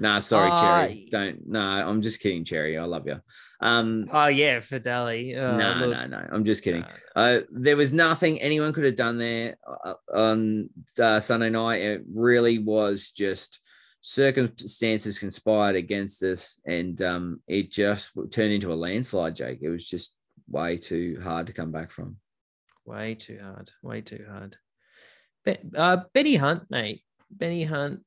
[0.00, 1.08] Nah, sorry, Uh, Cherry.
[1.10, 1.48] Don't.
[1.48, 2.78] No, I'm just kidding, Cherry.
[2.78, 3.20] I love you.
[3.60, 5.36] Um, Oh yeah, Fideli.
[5.36, 6.28] Uh, no, look, no, no.
[6.30, 6.84] I'm just kidding.
[6.84, 11.82] uh, Uh, there was nothing anyone could have done there uh, on uh, Sunday night.
[11.82, 13.60] It really was just
[14.00, 19.34] circumstances conspired against us, and um, it just turned into a landslide.
[19.34, 20.14] Jake, it was just
[20.48, 22.16] way too hard to come back from.
[22.84, 23.70] Way too hard.
[23.82, 24.56] Way too hard.
[25.44, 27.02] But uh, Benny Hunt, mate.
[27.30, 28.00] Benny Hunt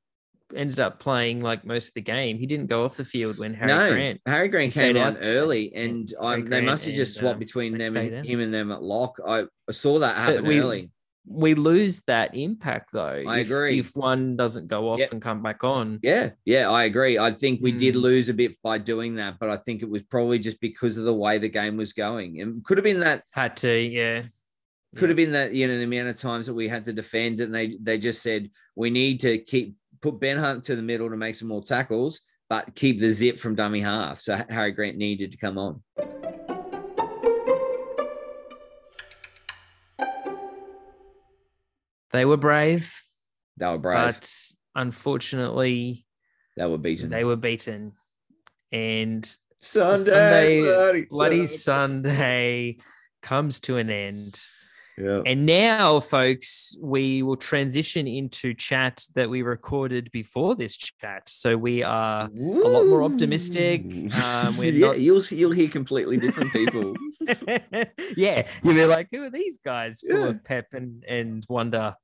[0.56, 2.38] ended up playing like most of the game.
[2.38, 4.22] He didn't go off the field when Harry no, Grant.
[4.26, 7.78] Harry Grant came on early, and um, they must have just and, swapped um, between
[7.78, 8.24] them and in.
[8.26, 9.18] him and them at lock.
[9.26, 10.90] I saw that happen we- early.
[11.28, 13.24] We lose that impact though.
[13.28, 13.78] I if- agree.
[13.78, 15.12] If one doesn't go off Yep.
[15.12, 16.00] and come back on.
[16.02, 17.20] Yeah, yeah, I agree.
[17.20, 18.02] I think we did Hmm.
[18.02, 21.04] lose a bit by doing that, but I think it was probably just because of
[21.06, 22.38] the way the game was going.
[22.38, 24.24] It could have been that Had to, yeah.
[24.96, 27.40] could have been that you know the amount of times that we had to defend
[27.40, 31.10] and they they just said we need to keep put Ben Hunt to the middle
[31.10, 34.20] to make some more tackles, but keep the zip from dummy half.
[34.22, 35.82] So Harry Grant needed to come on.
[42.12, 42.94] They were brave,
[43.58, 44.16] They were brave.
[44.16, 44.30] but
[44.76, 46.06] unfortunately
[46.58, 47.10] they were beaten.
[47.10, 47.94] they were beaten.
[48.72, 49.26] And
[49.60, 52.10] Sunday, Sunday, bloody, bloody Sunday.
[52.10, 52.78] Sunday
[53.22, 54.42] comes to an end.
[55.02, 55.22] Yeah.
[55.26, 61.24] And now, folks, we will transition into chat that we recorded before this chat.
[61.28, 63.82] So we are a lot more optimistic.
[64.24, 66.94] Um, we're yeah, not- you'll see- you'll hear completely different people.
[68.18, 70.28] yeah, you'll be like, who are these guys full Yeah.
[70.28, 71.96] of pep and, and wonder?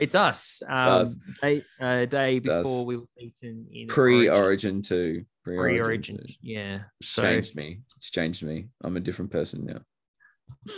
[0.00, 0.62] It's us.
[0.68, 1.16] Um, us.
[1.42, 2.42] Day, uh, day us.
[2.42, 5.24] before we were beaten in Pre-origin two.
[5.44, 6.18] Pre-origin.
[6.18, 6.32] two.
[6.40, 6.80] Yeah.
[7.00, 7.80] It's changed me.
[7.98, 8.68] It's changed me.
[8.82, 9.80] I'm a different person now.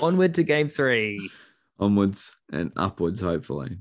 [0.01, 1.31] Onward to game three.
[1.79, 3.79] Onwards and upwards, hopefully.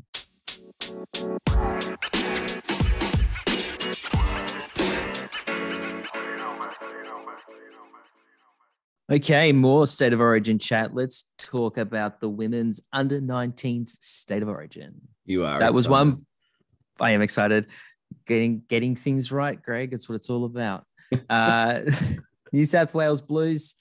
[9.12, 10.96] Okay, more state of origin chat.
[10.96, 15.02] Let's talk about the women's under 19s state of origin.
[15.26, 15.60] You are.
[15.60, 16.26] that was one
[17.00, 17.68] I am excited.
[18.26, 19.92] Getting getting things right, Greg.
[19.92, 20.86] That's what it's all about.
[21.30, 21.82] Uh,
[22.52, 23.76] New South Wales Blues,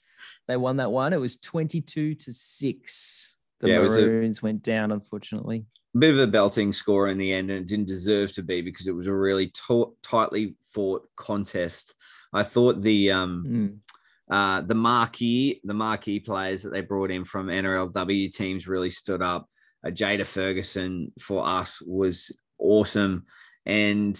[0.47, 1.13] they won that one.
[1.13, 3.37] It was 22 to 6.
[3.59, 5.65] The Yeah, was a- Maroons went down, unfortunately.
[5.95, 8.61] A bit of a belting score in the end, and it didn't deserve to be
[8.61, 11.93] because it was a really to- tightly fought contest.
[12.33, 13.77] I thought the um Mm.
[14.35, 19.21] uh the marquee the marquee players that they brought in from NRLW teams really stood
[19.21, 19.47] up.
[19.85, 23.25] Uh, Jada Ferguson for us was awesome,
[23.65, 24.19] and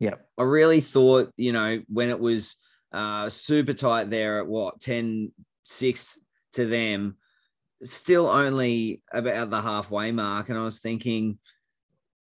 [0.00, 0.28] Yep.
[0.36, 2.56] I really thought you know when it was
[2.92, 5.32] uh super tight there at what 10
[5.64, 6.18] 6
[6.52, 7.16] to them
[7.82, 11.38] still only about the halfway mark and i was thinking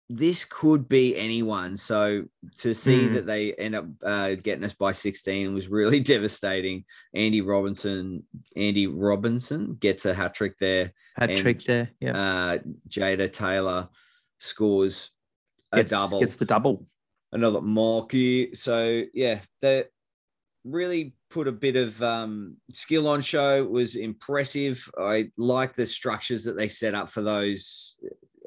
[0.09, 2.23] this could be anyone so
[2.57, 3.13] to see Hmm.
[3.15, 8.23] that they end up uh, getting us by 16 was really devastating andy robinson
[8.55, 11.89] andy robinson gets a hat trick there And, trick there.
[11.99, 12.17] Yeah.
[12.17, 12.57] uh,
[12.89, 13.87] jada taylor
[14.39, 15.11] scores
[15.71, 16.85] a gets, double gets the double.
[17.31, 18.53] another marquee.
[18.53, 19.39] So yeah,
[20.63, 23.57] really put a bit of um, skill on show.
[23.57, 24.87] It was impressive.
[24.97, 27.99] I like the structures that they set up for those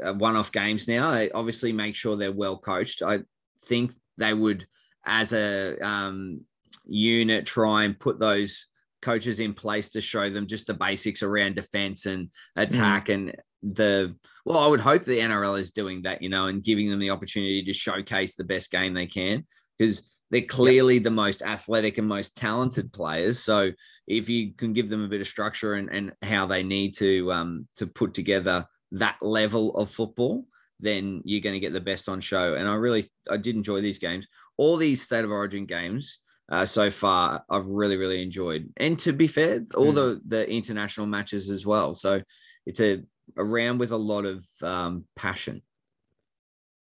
[0.05, 0.89] uh, one-off games.
[0.89, 3.03] Now they obviously make sure they're well coached.
[3.03, 3.21] I
[3.65, 4.67] think they would,
[5.05, 6.41] as a um,
[6.87, 8.67] unit, try and put those
[9.03, 14.17] coaches in place to show them just the basics around defense and attack and the
[14.45, 17.11] well, I would hope the NRL is doing that, you know, and giving them the
[17.11, 19.45] opportunity to showcase the best game they can
[19.77, 23.39] because they're clearly the most athletic and most talented players.
[23.39, 23.71] So
[24.07, 27.33] if you can give them a bit of structure and, and how they need to
[27.33, 30.47] um, to put together that level of football,
[30.81, 32.55] then you're going to get the best on show.
[32.55, 34.27] And I really I did enjoy these games.
[34.57, 38.73] All these state of origin games uh, so far, I've really really enjoyed.
[38.77, 39.95] And to be fair, all Mm.
[39.95, 41.95] the the international matches as well.
[41.95, 42.21] So
[42.67, 43.03] it's a
[43.37, 45.62] a round with a lot of um, passion.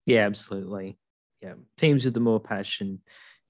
[0.05, 0.97] Yeah, absolutely.
[1.41, 1.53] Yeah.
[1.77, 3.01] Teams with the more passion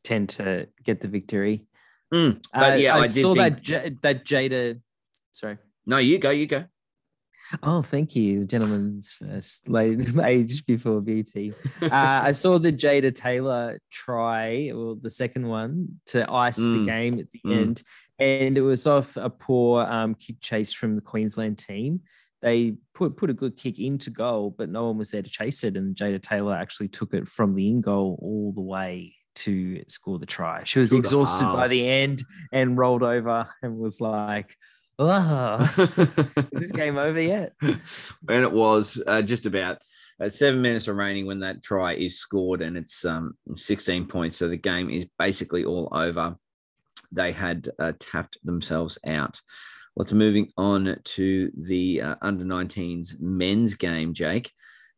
[0.04, 1.66] tend to get the victory.
[2.14, 3.56] Mm, but Uh, yeah, I, I, did saw think.
[3.56, 4.80] that J- that Jada.
[5.32, 5.58] Sorry.
[5.86, 6.66] No, you go, you go.
[7.64, 8.46] Oh, thank you,
[9.68, 11.54] ladies age before beauty.
[11.82, 16.86] Uh, I saw the Jada Taylor try, or the second one, to ice the Mm,
[16.86, 17.54] game at the mm.
[17.62, 17.84] end,
[18.20, 22.02] and it was off a poor um, kick chase from the Queensland team.
[22.42, 25.64] They put put a good kick into goal, but no one was there to chase
[25.64, 29.84] it, and Jada Taylor actually took it from the in goal all the way to
[29.88, 30.64] score the try.
[30.64, 34.56] She was Good exhausted by the end and rolled over and was like,
[35.00, 37.80] "Oh, is this game over yet?" and
[38.28, 39.80] it was uh, just about
[40.20, 44.38] uh, seven minutes remaining when that try is scored, and it's um, 16 points.
[44.38, 46.36] So the game is basically all over.
[47.12, 49.40] They had uh, tapped themselves out.
[49.98, 54.52] Let's moving on to the uh, under 19s men's game, Jake.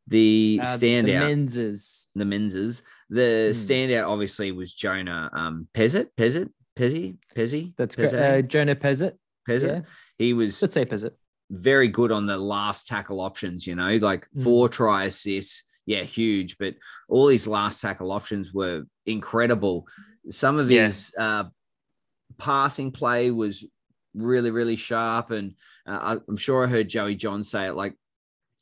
[0.07, 2.07] The Uh, the standout, menses.
[2.15, 3.57] the menses, the Hmm.
[3.57, 7.73] standout obviously was Jonah um, Pezet, Pezet, Pezzy.
[7.77, 8.09] That's great.
[8.09, 8.39] Pezet?
[8.39, 9.13] Uh, Jonah Pezet.
[9.47, 9.67] Pezet.
[9.67, 9.81] Yeah.
[10.17, 11.11] He was Let's say Pezet.
[11.49, 14.43] very good on the last tackle options, you know, like Mm.
[14.43, 15.63] four try assists.
[15.85, 16.57] Yeah, huge.
[16.57, 16.75] But
[17.07, 19.87] all his last tackle options were incredible.
[20.29, 20.87] Some of Yeah.
[20.87, 21.45] his uh,
[22.37, 23.65] passing play was
[24.13, 25.31] really, really sharp.
[25.31, 25.53] And
[25.87, 27.95] uh, I- I'm sure I heard Joey John say it like,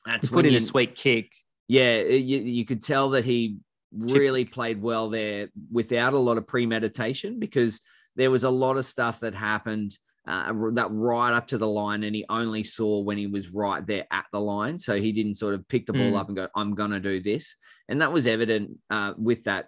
[0.06, 1.34] that's He put in you, a sweet kick.
[1.68, 3.58] yeah, you, you could tell that he
[3.92, 4.54] really kick.
[4.54, 7.82] played well there without a lot of premeditation because
[8.16, 12.04] there was a lot of stuff that happened uh, that right up to the line,
[12.04, 14.78] and he only saw when he was right there at the line.
[14.78, 16.20] So he didn't sort of pick the ball Mm.
[16.20, 17.56] up and go, "I'm gonna do this,"
[17.88, 19.68] and that was evident uh, with that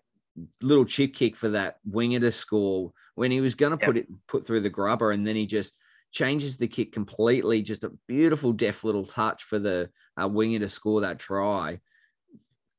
[0.61, 3.87] little chip kick for that winger to score when he was going to Yep.
[3.87, 5.75] put it put through the grubber, and then he just
[6.11, 7.61] changes the kick completely.
[7.61, 9.89] Just a beautiful, deft little touch for the
[10.21, 11.79] uh, winger to score that try.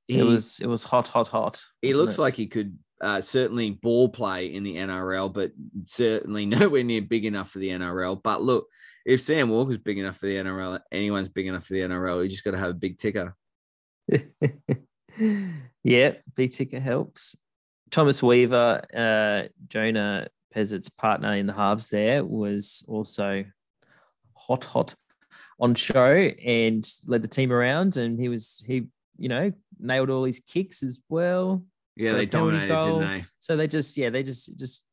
[0.09, 1.65] It was it was hot, hot, hot.
[1.83, 2.21] he looks it?
[2.21, 5.53] like he could uh, certainly ball play in the NRL, but
[5.85, 8.21] certainly nowhere near big enough for the NRL.
[8.23, 8.67] But look,
[9.07, 12.23] if Sam Walker's big enough for the NRL, anyone's big enough for the NRL.
[12.25, 13.37] You just got to have a big ticker.
[15.83, 17.37] yeah, big ticket helps.
[17.91, 23.45] Thomas Weaver, uh, Jonah Pezet's partner in the halves there, was also
[24.35, 24.95] hot, hot
[25.59, 27.97] on show and led the team around.
[27.97, 28.87] And he was, he,
[29.19, 31.65] you know, nailed all his kicks as well.
[31.97, 33.01] Yeah, they dominated, goal.
[33.01, 33.25] didn't they?
[33.41, 34.85] So they just, yeah, they just, just,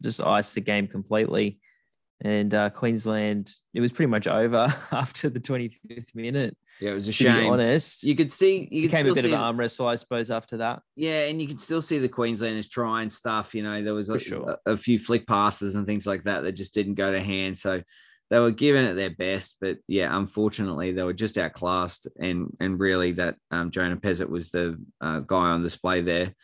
[0.00, 1.58] just iced the game completely.
[2.24, 6.56] And uh, Queensland, it was pretty much over after the 25th minute.
[6.80, 9.24] Yeah, it was a To be honest, You could see, you could became a bit
[9.24, 10.82] of an arm wrestle, I suppose, after that.
[10.94, 13.54] yeah, and you could still see the Queenslanders trying stuff.
[13.54, 14.56] You know, there was a, sure.
[14.66, 17.58] a, a few flick passes and things like that that just didn't go to hand.
[17.58, 17.82] So
[18.30, 22.06] they were giving it their best, but yeah, unfortunately, they were just outclassed.
[22.20, 26.34] And and really, that um, Jonah Pezet was the uh, guy on display there.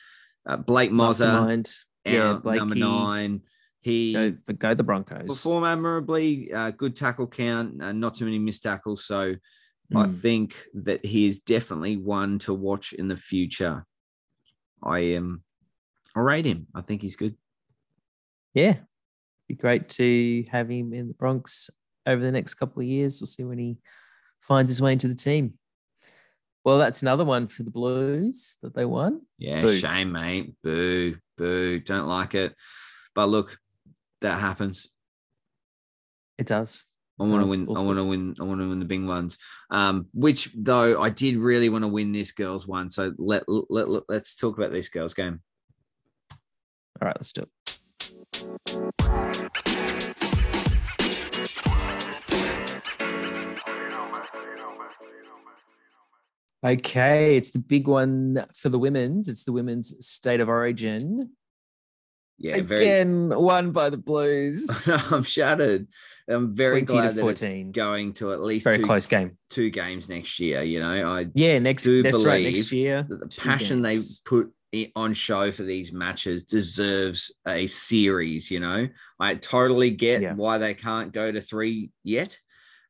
[0.44, 1.66] Uh, Blake Mozer,
[2.04, 3.42] Yeah, number nine.
[3.88, 5.26] He Go, go the Broncos.
[5.26, 6.52] performed admirably.
[6.52, 9.04] Uh, good tackle count, uh, not too many missed tackles.
[9.06, 9.34] So
[9.96, 10.20] I Mm.
[10.20, 13.86] think that he is definitely one to watch in the future.
[14.82, 15.42] I am.
[16.14, 16.66] I rate him.
[16.74, 17.36] I think he's good.
[18.54, 18.76] yeah,
[19.46, 21.70] be great to have him in the Bronx
[22.06, 23.20] over the next couple of years.
[23.20, 23.78] We'll see when he
[24.40, 25.54] finds his way into the team.
[26.64, 29.22] Well, that's another one for the Blues that they won.
[29.38, 29.74] Yeah, Boo.
[29.76, 30.54] shame, mate.
[30.62, 31.78] Boo, boo.
[31.80, 32.54] Don't like it.
[33.14, 33.58] But look,
[34.20, 34.88] that happens.
[36.38, 36.86] It does.
[37.20, 37.76] I want to win.
[37.76, 38.34] I want to win.
[38.40, 39.38] I want to win the big ones.
[39.70, 42.90] Um, which though I did really want to win this girls one.
[42.90, 45.40] So let let, let let's talk about this girls game.
[46.30, 47.48] All right, let's do it.
[56.64, 59.28] Okay, it's the big one for the women's.
[59.28, 61.30] It's the women's state of origin.
[62.38, 62.86] Yeah, very.
[62.86, 64.88] Again, won by the Blues.
[65.10, 65.88] I'm shattered.
[66.28, 69.36] I'm very 20 to glad that it's going to at least Very two, close game.
[69.50, 70.62] two games next year.
[70.62, 72.44] You know, I Yeah, next do that's right.
[72.44, 74.52] Next year, that the passion they put
[74.94, 78.50] on show for these matches deserves a series.
[78.50, 80.34] You know, I totally get Yeah.
[80.34, 82.38] why they can't go to three yet.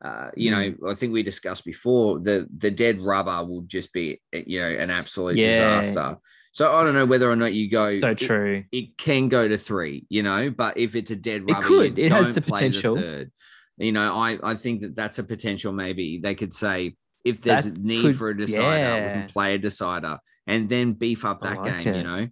[0.04, 0.80] Uh, you Mm.
[0.82, 4.68] know, I think we discussed before the the dead rubber will just be you know
[4.68, 5.48] an absolute Yeah.
[5.50, 6.16] disaster.
[6.58, 7.88] So I don't know whether or not you go.
[8.00, 8.64] so true.
[8.72, 11.98] It, can go to three, you know, but if it's a dead rubber, It could.
[12.00, 12.96] It has the potential.
[12.96, 13.30] third.
[13.76, 15.72] You know, I I think that that's a potential.
[15.72, 19.28] Maybe they could say if there's That a need could- for a decider, we can
[19.28, 21.94] play a decider and then beef up that like game.
[21.94, 21.96] it.
[21.98, 22.28] You know.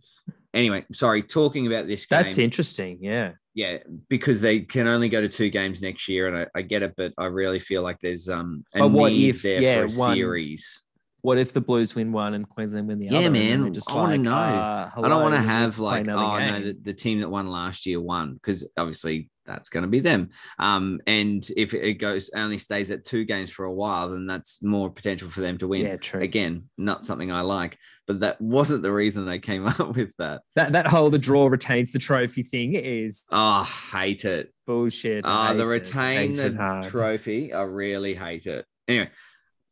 [0.53, 1.23] Anyway, sorry.
[1.23, 2.99] Talking about this game, That's interesting.
[3.03, 3.33] Yeah.
[3.55, 6.83] yeah, because they can only go to two games next year, and I, I get
[6.83, 9.87] it, but I really feel like there's um a But what need if- there yeah,
[9.87, 10.83] for a one- series.
[11.27, 13.31] What if the Blues win one and Queensland win the Yeah, other?
[13.31, 14.31] then man, Just I wanna know.
[14.31, 17.19] uh, I don't want to hello, we need have like, oh no, the, the team
[17.19, 20.29] that won last year won because obviously that's going to be them.
[20.61, 24.63] Um, and if it goes only stays at two games for a while, then that's
[24.63, 25.81] more potential for them to win.
[25.83, 26.21] yeah, true.
[26.21, 30.43] Again, not something I like, but that wasn't the reason they came up with that.
[30.55, 34.53] That that whole the draw retains the trophy thing is Oh, hate it.
[34.65, 35.25] bullshit.
[35.27, 36.85] Ah, the retain the hard.
[36.85, 37.53] trophy.
[37.53, 38.65] I really hate it.
[38.87, 39.11] Anyway,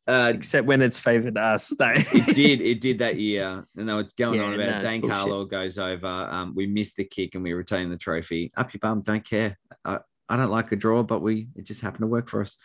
[0.07, 1.72] uh, Except when it's favored us.
[1.80, 4.84] It did it did that year and they were going Yeah, on about no, it.
[4.84, 5.16] it's Dane bullshit.
[5.18, 8.80] Carlo goes over um, we missed the kick and we retain the trophy up your
[8.80, 9.98] bum don't care I,
[10.28, 12.57] I don't like a draw but we it just happened to work for us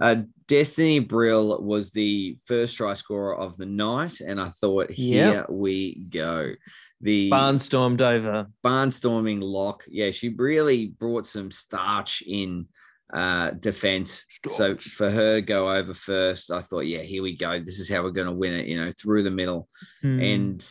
[0.00, 0.16] uh,
[0.48, 5.50] Destiny Brill was the first try scorer of the night and I thought here Yep.
[5.50, 6.52] we go
[7.00, 8.48] the Barnstormed over.
[8.64, 12.66] barnstorming lock yeah she really brought some starch in
[13.12, 14.24] uh, defense.
[14.48, 17.60] So for her to go over first, I thought, yeah, here we go.
[17.60, 19.68] This is how we're going to win it, you know, through the middle.
[20.02, 20.34] Mm.
[20.34, 20.66] And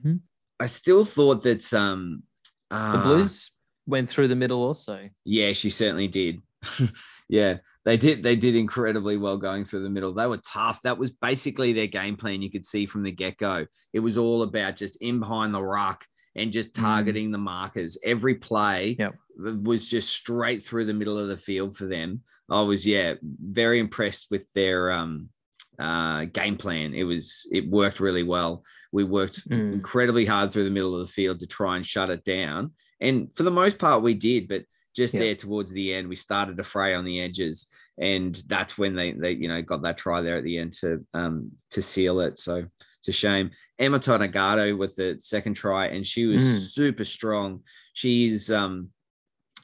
[0.00, 0.20] Mhm.
[0.60, 2.22] I still thought that um,
[2.70, 3.50] uh, the uh, Blues
[3.86, 5.08] went through the middle also.
[5.24, 6.42] Yeah, she certainly did.
[7.28, 8.22] yeah, they did.
[8.22, 10.12] They did incredibly well going through the middle.
[10.12, 10.80] They were tough.
[10.82, 12.42] That was basically their game plan.
[12.42, 13.66] You could see from the get go.
[13.92, 16.04] It was all about just in behind the ruck
[16.36, 16.82] and just Mm.
[16.82, 17.98] targeting the markers.
[18.04, 19.14] Every play Yep.
[19.38, 22.22] was just straight through the middle of the field for them.
[22.50, 25.30] I was yeah very impressed with their um
[25.78, 26.94] uh game plan.
[26.94, 28.64] It was it worked really well.
[28.92, 29.72] We worked Mm.
[29.72, 32.72] incredibly hard through the middle of the field to try and shut it down.
[33.00, 34.64] And for the most part, we did, but
[34.94, 35.20] just Yeah.
[35.20, 37.66] there towards the end, we started to fray on the edges.
[37.98, 41.04] And that's when they, they you know, got that try there at the end to
[41.14, 42.38] um to seal it.
[42.38, 42.66] So
[43.06, 43.50] it's a shame.
[43.78, 46.58] Emma Tonegato with the second try, and she was Mm.
[46.72, 47.62] super strong.
[47.92, 48.90] She's um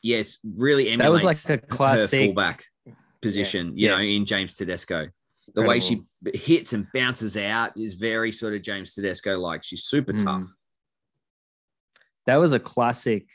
[0.03, 2.26] yes, really That was like a classic.
[2.26, 2.66] fullback
[3.22, 3.97] position, you Yeah.
[3.97, 5.09] know, in James Tedesco.
[5.55, 6.03] The way she
[6.34, 9.64] hits and bounces out is very sort of James Tedesco like.
[9.64, 10.24] She's super Mm.
[10.24, 10.47] tough.
[12.26, 13.26] that was a classic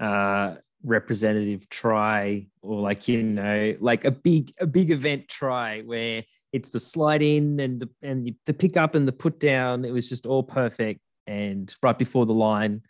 [0.00, 0.54] uh
[0.84, 6.22] representative try or like you know like a big a big event try where
[6.52, 9.90] it's the slide in and the and the, pick up and the put down it
[9.90, 12.80] was just all perfect and right before the line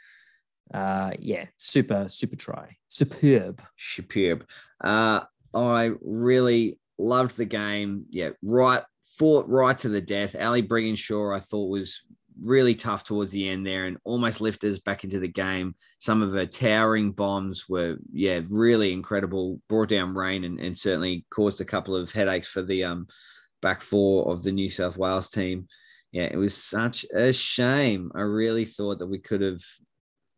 [0.74, 3.62] uh yeah super super try superb
[3.98, 4.46] Superb.
[4.82, 5.20] Uh,
[5.54, 8.04] I really loved the game.
[8.10, 8.82] Yeah, right,
[9.18, 10.36] fought right to the death.
[10.38, 12.02] Ali Brigginshaw, I thought was
[12.42, 15.74] really tough towards the end there and almost lifted us back into the game.
[15.98, 19.60] Some of her towering bombs were, yeah, really incredible.
[19.68, 23.06] Brought down rain and, and certainly caused a couple of headaches for the um
[23.60, 25.66] back four of the New South Wales team.
[26.12, 28.10] Yeah, it was such a shame.
[28.14, 29.60] I really thought that we could have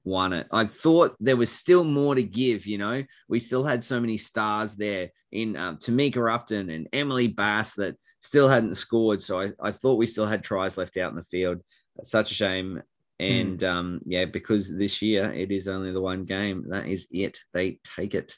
[0.04, 0.46] won it.
[0.50, 3.04] I thought there was still more to give, you know.
[3.28, 7.96] We still had so many stars there in um, Tamika Upton and Emily Bass that
[8.20, 9.22] still hadn't scored.
[9.22, 11.62] So I, I thought we still had tries left out in the field.
[12.02, 12.82] Such a shame.
[13.18, 16.64] And um, yeah, because this year it is only the one game.
[16.68, 17.38] That is it.
[17.52, 18.34] They take it.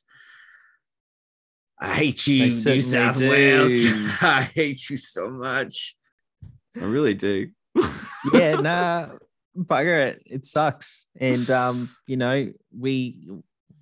[1.80, 3.30] I hate you, New South do.
[3.30, 3.72] Wales.
[4.22, 5.96] I hate you so much.
[6.80, 7.48] I really do.
[8.32, 9.08] yeah, nah,
[9.56, 10.22] bugger it.
[10.26, 11.06] It sucks.
[11.18, 13.28] And um, you know, we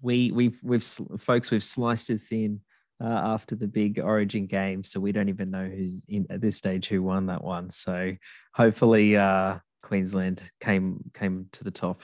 [0.03, 0.85] we we've we've
[1.19, 2.61] folks we've sliced us in
[3.03, 6.57] uh, after the big Origin game, so we don't even know who's in at this
[6.57, 7.71] stage who won that one.
[7.71, 8.17] So
[8.55, 12.03] hopefully, uh, Queensland came came to the top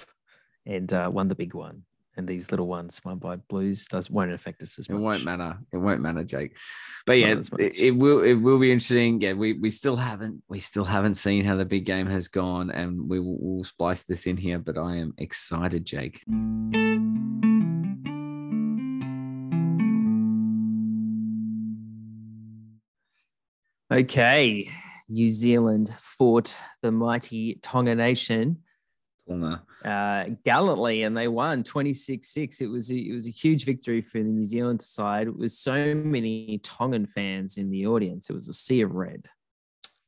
[0.64, 1.82] and uh, won the big one.
[2.18, 4.98] And these little ones won by Blues does won't affect us as much.
[4.98, 5.58] It won't matter.
[5.70, 6.56] It won't matter, Jake.
[7.04, 7.60] But yeah, Not as much.
[7.60, 8.22] it, it will.
[8.22, 9.20] It will be interesting.
[9.20, 12.70] Yeah, we, we still haven't we still haven't seen how the big game has gone,
[12.70, 14.58] and we will we'll splice this in here.
[14.58, 16.22] But I am excited, Jake.
[23.92, 24.68] Okay,
[25.08, 28.58] New Zealand fought the mighty Tonga nation
[29.28, 29.62] Tonga.
[29.84, 32.60] uh, gallantly, and they won 26-6.
[32.60, 35.28] It was a, it was a huge victory for the New Zealand side.
[35.28, 38.30] It was so many Tongan fans in the audience.
[38.30, 39.26] It was a sea of red.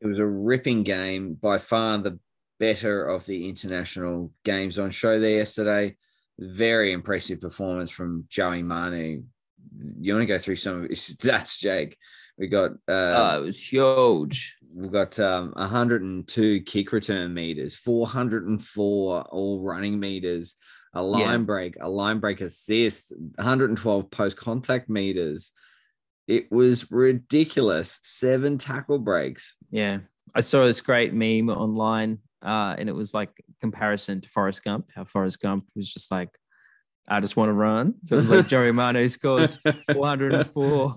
[0.01, 2.18] It was a ripping game, by far the
[2.59, 5.96] better of the international games on show there yesterday.
[6.38, 9.22] Very impressive performance from Joey Manu.
[10.01, 11.96] You want to go through some of his stats, Jake?
[12.39, 14.59] We got uh, Oh, it was huge.
[14.72, 20.55] We've got um, 102 kick return meters, 404 all running meters,
[20.95, 21.36] a line Yeah.
[21.39, 25.53] break, a line break assist, 112 post contact meters.
[26.26, 27.99] It was ridiculous.
[28.03, 29.55] Seven tackle breaks.
[29.70, 30.01] Yeah,
[30.34, 33.30] I saw this great meme online, uh, and it was like
[33.61, 34.91] comparison to Forrest Gump.
[34.95, 36.28] How Forrest Gump was just like,
[37.09, 39.57] "I just want to run." So it was like Joey Manu scores
[39.93, 40.97] 404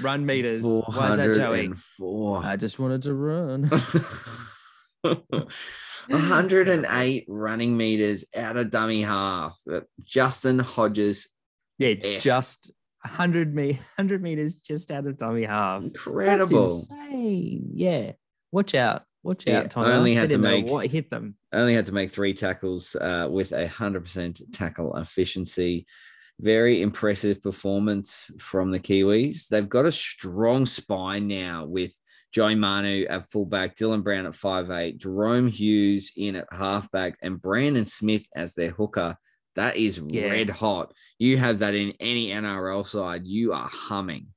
[0.00, 0.62] run meters.
[0.64, 1.72] Why is that, Joey?
[1.98, 2.44] 404.
[2.44, 3.70] I just wanted to run.
[6.08, 9.58] 108 running meters out of dummy half.
[10.02, 11.28] Justin Hodges,
[11.78, 12.22] Yeah, Yes.
[12.22, 12.72] just
[13.04, 15.82] 100 me 100 meters just out of dummy half.
[15.84, 16.64] incredible.
[16.64, 17.70] That's insane.
[17.74, 18.12] Yeah,
[18.52, 19.92] watch out, watch Yeah, out, Tonga.
[19.92, 21.36] only had to make- what hit them.
[21.52, 25.86] only had to make three tackles uh, with a hundred percent tackle efficiency.
[26.40, 29.48] Very impressive performance from the Kiwis.
[29.48, 31.92] They've got a strong spine now with
[32.32, 37.40] Joey Manu at fullback, Dylan Brown at five eight, Jahrome Hughes in at halfback, and
[37.40, 39.16] Brandon Smith as their hooker.
[39.56, 40.28] That is Yeah.
[40.28, 40.92] red hot.
[41.18, 44.28] You have that in any NRL side, you are humming.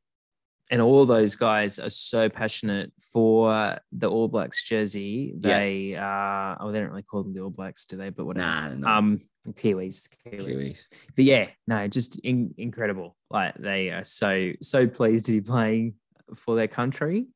[0.71, 5.35] And all those guys are so passionate for the All Blacks jersey.
[5.39, 5.59] Yeah.
[5.59, 8.09] They uh oh, they don't really call them the All Blacks, do they?
[8.09, 8.45] But whatever.
[8.45, 8.87] Nah, no.
[8.87, 9.19] Um,
[9.49, 10.71] Kiwis, Kiwis.
[10.71, 10.77] Kiwis.
[11.15, 13.17] But yeah, no, just in, incredible.
[13.29, 15.95] Like they are so so pleased to be playing
[16.35, 17.27] for their country,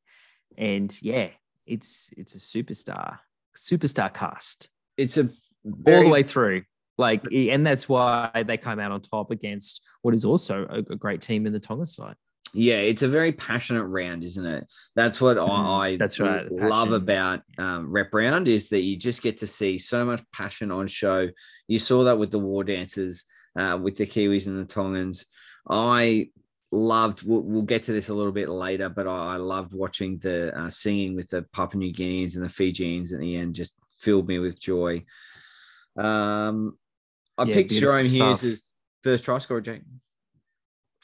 [0.58, 1.28] and yeah,
[1.68, 3.20] it's it's a superstar
[3.56, 5.30] superstar cast It's a
[5.66, 6.64] all the way through.
[6.98, 10.96] Like, and that's why they come out on top against what is also a, a
[10.96, 12.16] great team in the Tonga side.
[12.58, 14.66] Yeah, it's a very passionate round, isn't it?
[14.96, 15.50] That's what Mhm.
[15.50, 16.94] I, That's right, love passion.
[16.94, 20.88] about um, rep round is that you just get to see so much passion on
[20.88, 21.28] show.
[21.68, 23.26] You saw that with the war dancers,
[23.58, 25.26] uh, with the Kiwis and the Tongans.
[25.70, 26.30] I
[26.72, 27.24] loved.
[27.24, 30.58] We'll, we'll get to this a little bit later, but I, I loved watching the
[30.58, 33.56] uh, singing with the Papua New Guineans and the Fijians at the end.
[33.56, 35.04] Just filled me with joy.
[35.98, 36.78] Um,
[37.38, 38.42] I Yeah, picked Jahrome stuff.
[38.42, 38.70] Hughes as
[39.04, 39.82] first try scorer, Jake.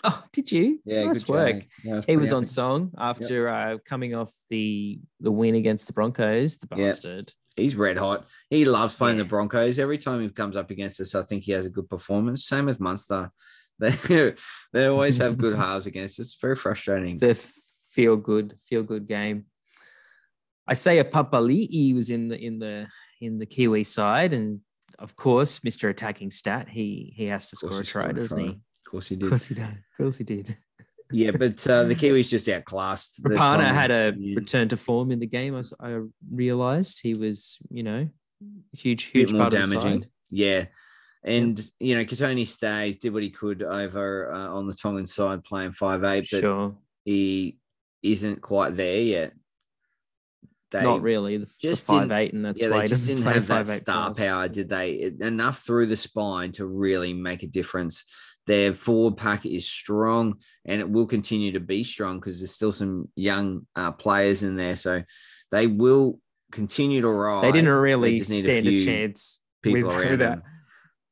[0.03, 0.79] Oh, did you?
[0.85, 1.65] Yeah, nice good work.
[1.83, 6.57] Yeah, He was on song after uh, coming off the the win against the Broncos.
[6.57, 7.33] The bastard.
[7.55, 8.25] He's red hot.
[8.49, 9.23] He loves playing Yeah.
[9.23, 9.77] the Broncos.
[9.77, 12.45] Every time he comes up against us, I think he has a good performance.
[12.45, 13.31] Same with Munster.
[13.81, 14.35] They,
[14.73, 16.27] they always have good halves against us.
[16.27, 17.17] It's very It's frustrating.
[17.17, 19.45] the feel good feel good game.
[20.69, 22.87] Isaiah Papali'i was in the in the
[23.19, 24.59] in the Kiwi side, and
[24.99, 26.69] of course, Mister Attacking Stat.
[26.69, 28.59] He he has to score a try, doesn't he?
[28.91, 29.29] Of course he Of did.
[29.29, 29.63] course he did.
[29.69, 30.57] Of course he did.
[31.13, 33.23] Yeah, but uh, the Kiwis just outclassed.
[33.23, 34.35] the Rapana had a Yeah.
[34.35, 35.55] return to form in the game.
[35.79, 38.09] I realized he was, you know,
[38.73, 40.01] huge, huge more part of the damaging.
[40.03, 40.11] side.
[40.29, 40.65] Yeah.
[41.23, 45.45] And, you know, Katoni stays, did what he could over uh, on the Tongan side
[45.45, 46.75] playing five eight, but Sure,
[47.05, 47.59] he
[48.03, 49.33] isn't quite there yet.
[50.71, 51.37] They, not really.
[51.37, 53.67] The, the just five didn't- eight, and that's yeah, why they just didn't have that
[53.67, 54.27] star plus.
[54.29, 55.13] power, did they?
[55.19, 58.03] Enough through the spine to really make a difference.
[58.47, 62.71] Their forward pack is strong, and it will continue to be strong because there's still
[62.71, 65.03] some young uh, players in there, so
[65.51, 66.19] they will
[66.51, 67.43] continue to rise.
[67.43, 70.41] They didn't really need stand a, few chance people with around that.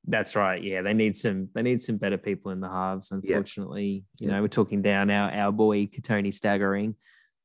[0.08, 0.62] That's right.
[0.64, 1.50] Yeah, they need some.
[1.54, 3.12] They need some better people in the halves.
[3.12, 4.36] Unfortunately, you Yeah.
[4.36, 6.96] know, we're talking down our our boy Katoni staggering.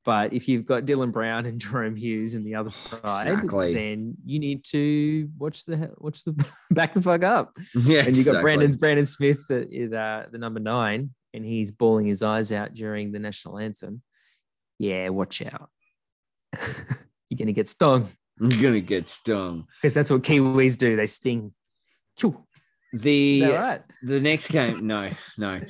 [0.05, 3.73] But if you've got Dylan Brown and Jahrome Hughes in the other side, Exactly.
[3.75, 6.33] then you need to watch the watch the
[6.71, 7.57] back the fuck up.
[7.75, 8.43] Yeah, and you got exactly.
[8.43, 12.75] Brandon Brandon Smith at is, uh, the number nine, and he's bawling his eyes out
[12.75, 14.03] during the national anthem.
[14.79, 15.71] Yeah, watch out.
[17.31, 18.09] You're gonna get stung
[18.41, 19.67] You're gonna get stung.
[19.81, 20.97] because that's what Kiwis do.
[20.97, 21.53] They sting.
[22.93, 23.83] The right?
[24.05, 25.61] the next game, no, no.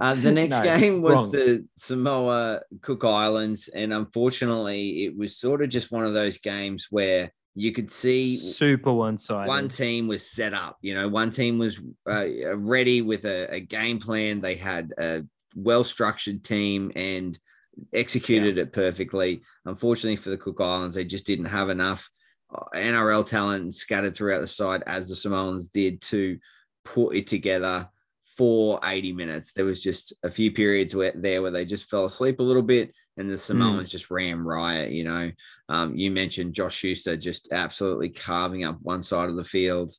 [0.00, 1.30] Uh, the next No, game was wrong.
[1.30, 6.86] the Samoa Cook Islands, and unfortunately, it was sort of just one of those games
[6.90, 9.46] where you could see Super one-sided.
[9.48, 10.78] one team was set up.
[10.80, 12.26] You know, one team was uh,
[12.56, 14.40] ready with a, a game plan.
[14.40, 15.22] They had a
[15.54, 17.38] well-structured team and
[17.92, 19.42] executed it perfectly.
[19.66, 22.08] Unfortunately for the Cook Islands, they just didn't have enough
[22.54, 26.38] uh, NRL talent scattered throughout the side as the Samoans did to
[26.84, 27.88] put it together
[28.42, 29.52] for 80 minutes.
[29.52, 32.62] There was just a few periods where there where they just fell asleep a little
[32.62, 35.30] bit and the Samoans just ran riot, you know.
[35.68, 39.92] Um, you mentioned Josh Schuster just absolutely carving up one side of the field.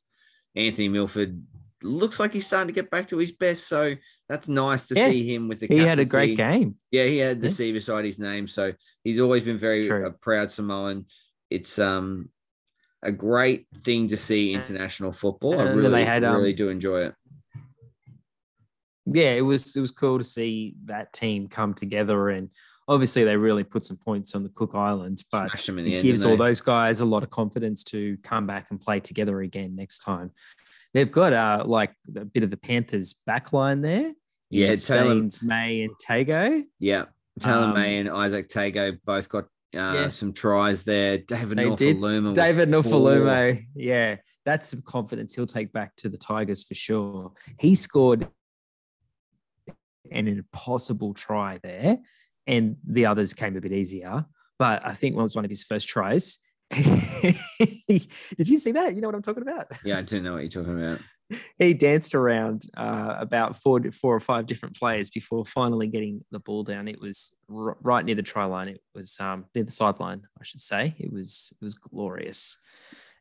[0.54, 1.42] Anthony Milford
[1.82, 3.66] looks like he's starting to get back to his best.
[3.66, 3.94] So
[4.28, 6.76] that's nice to Yeah, see him with the he had a great game.
[6.90, 7.52] Yeah, he had the Yeah.
[7.54, 8.74] C beside his name, so
[9.04, 10.04] he's always been very True.
[10.04, 11.06] a proud Samoan.
[11.48, 12.28] It's um
[13.02, 15.54] a great thing to see international football.
[15.54, 17.14] I And then really, they had, um, really do enjoy it.
[19.06, 22.48] Yeah, it was it was cool to see that team come together and
[22.88, 25.92] obviously they really put some points on the Cook Islands, but Smashed them in the
[25.92, 26.02] it end.
[26.04, 26.46] gives all they?
[26.46, 30.30] those guys a lot of confidence to come back and play together again next time.
[30.94, 34.12] They've got uh like a bit of the Panthers backline there.
[34.50, 36.62] Yeah, Taylor- Staines, May, and Tago.
[36.78, 37.04] Yeah,
[37.40, 40.08] Taylor Um, May and Izack Tago both got uh, Yeah.
[40.10, 41.18] some tries there.
[41.18, 41.58] David.
[41.58, 43.58] Nofoaluma, David four.
[43.74, 47.32] Yeah, that's some confidence he'll take back to the Tigers for sure.
[47.58, 48.28] He scored
[50.10, 51.98] an impossible try there,
[52.46, 54.24] and the others came a bit easier.
[54.58, 56.38] But I think it was one of his first tries.
[56.70, 58.94] Did you see that?
[58.94, 59.66] You know what I'm talking about?
[59.84, 61.00] Yeah, I do know what you're talking about.
[61.58, 66.38] He danced around uh, about four, four or five different players before finally getting the
[66.38, 66.86] ball down.
[66.86, 68.68] It was r- right near the try line.
[68.68, 70.94] It was um, near the sideline, I should say.
[70.98, 72.58] It was it was glorious.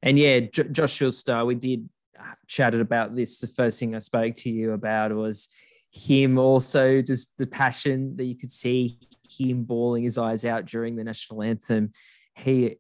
[0.02, 1.88] And yeah, J- Josh Schuster, we did
[2.20, 3.40] uh, chatted about this.
[3.40, 5.48] The first thing I spoke to you about was
[5.94, 8.98] him also just the passion that you could see
[9.30, 11.92] him bawling his eyes out during the national anthem.
[12.36, 12.78] He,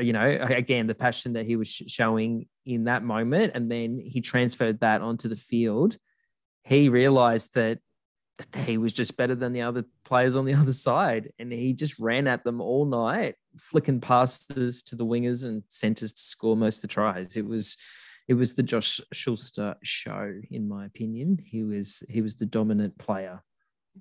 [0.00, 4.20] you know, again the passion that he was showing in that moment, and then he
[4.20, 5.96] transferred that onto the field,
[6.62, 7.78] he realized that
[8.52, 11.32] that he was just better than the other players on the other side.
[11.38, 16.12] And he just ran at them all night, flicking passes to the wingers and centers
[16.12, 17.36] to score most of the tries.
[17.36, 17.76] It was
[18.30, 21.36] it was the Josh Schuster show, in my opinion.
[21.44, 23.42] He was he was the dominant player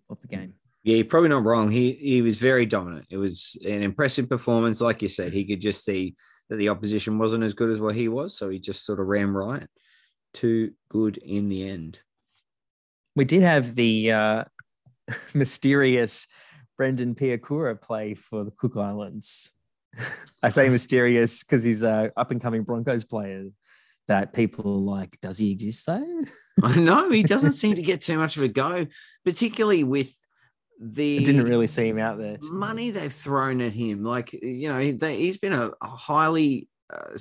[0.08, 0.54] of the game.
[0.84, 1.72] Yeah, you're probably not wrong.
[1.72, 3.08] He he was very dominant.
[3.10, 4.82] It was an impressive performance.
[4.82, 6.16] Like you said, he could just see
[6.48, 9.08] that the opposition wasn't as good as what he was, so he just sort of
[9.08, 9.66] ran right.
[10.36, 12.00] Too good in the end.
[13.16, 14.44] We did have the uh,
[15.34, 16.28] mysterious
[16.78, 19.56] Brendan Piakura play for the Cook Islands.
[20.44, 23.46] I say mysterious because he's a up and coming Broncos player
[24.10, 26.22] that people are like, does he exist though?
[26.64, 28.88] I know he doesn't seem to get too much of a go,
[29.24, 30.14] particularly with
[30.82, 32.38] the I didn't really see him out there.
[32.52, 34.04] money they've thrown at him.
[34.04, 37.18] Like you know, they, he's been a, a highly uh,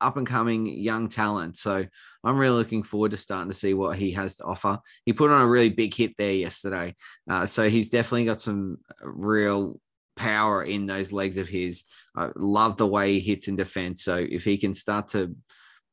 [0.00, 1.58] up and coming young talent.
[1.58, 1.84] So
[2.24, 4.78] I'm really looking forward to starting to see what he has to offer.
[5.04, 6.94] He put on a really big hit there yesterday,
[7.28, 9.78] uh, so he's definitely got some real
[10.16, 11.84] power in those legs of his.
[12.16, 14.02] I love the way he hits in defense.
[14.02, 15.34] So if he can start to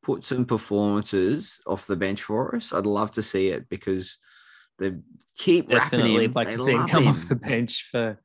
[0.04, 4.18] put some performances off the bench for us, I'd love to see it because
[4.80, 4.94] they
[5.38, 6.32] keep Definitely him.
[6.34, 7.10] like They to see him come him.
[7.10, 8.20] off the bench for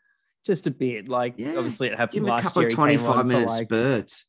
[0.45, 1.09] just a bit.
[1.09, 2.67] Like Yeah, obviously it Give happened a last couple year.
[2.67, 4.27] of He came 25 on for minute like spurts.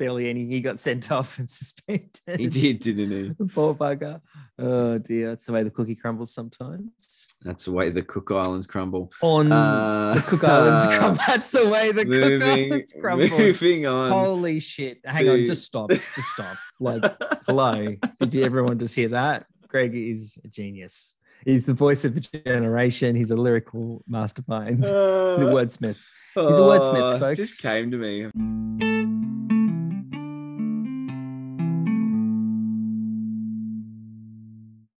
[0.00, 0.46] Barely any.
[0.46, 2.18] He got sent off and suspended.
[2.36, 3.28] He did, didn't he?
[3.38, 4.20] The Poor bugger.
[4.58, 7.28] Oh dear, that's the way the cookie crumbles sometimes.
[7.42, 9.12] That's the way the Cook Islands crumble.
[9.22, 11.20] On Uh, the Cook Islands crumble.
[11.26, 13.38] That's the way the Cook moving, Islands crumble.
[13.38, 14.10] moving on.
[14.10, 15.00] Holy shit!
[15.04, 15.90] Hang on, just stop.
[15.90, 16.56] Just stop.
[16.80, 17.04] Like,
[17.46, 17.94] hello.
[18.20, 19.46] Did everyone just hear that?
[19.68, 21.14] Greg is a genius.
[21.44, 23.16] He's the voice of a generation.
[23.16, 24.80] He's a lyrical mastermind.
[24.80, 25.96] He's a wordsmith.
[26.34, 27.36] He's a wordsmith, Oh, folks.
[27.38, 29.59] Just came to me.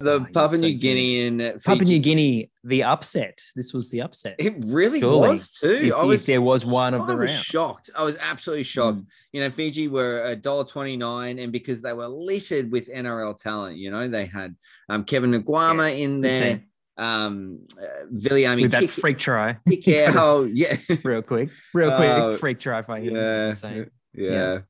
[0.01, 0.81] The Oh, Papua so New good.
[0.81, 3.39] Guinea Papua Fiji- New Guinea, the upset.
[3.55, 4.37] This was the upset.
[4.39, 5.29] It really Surely.
[5.31, 5.69] was too.
[5.69, 7.45] If, I if was there was one of I the was round.
[7.45, 7.91] shocked.
[7.95, 9.01] I was absolutely shocked.
[9.01, 9.07] Mm.
[9.33, 13.37] You know, Fiji were a dollar twenty nine, and because they were littered with NRL
[13.37, 14.57] talent, you know, they had
[14.89, 16.65] um, Kevin Naiqama in Good there, team.
[16.97, 19.59] um, uh, Viliami With that kick, freak try.
[19.69, 19.87] kick
[20.17, 20.49] out.
[20.51, 21.51] yeah, real quick.
[21.75, 22.11] Real quick.
[22.11, 23.15] Oh, freak try by him.
[23.17, 23.91] yeah, It's insane.
[24.15, 24.61] yeah.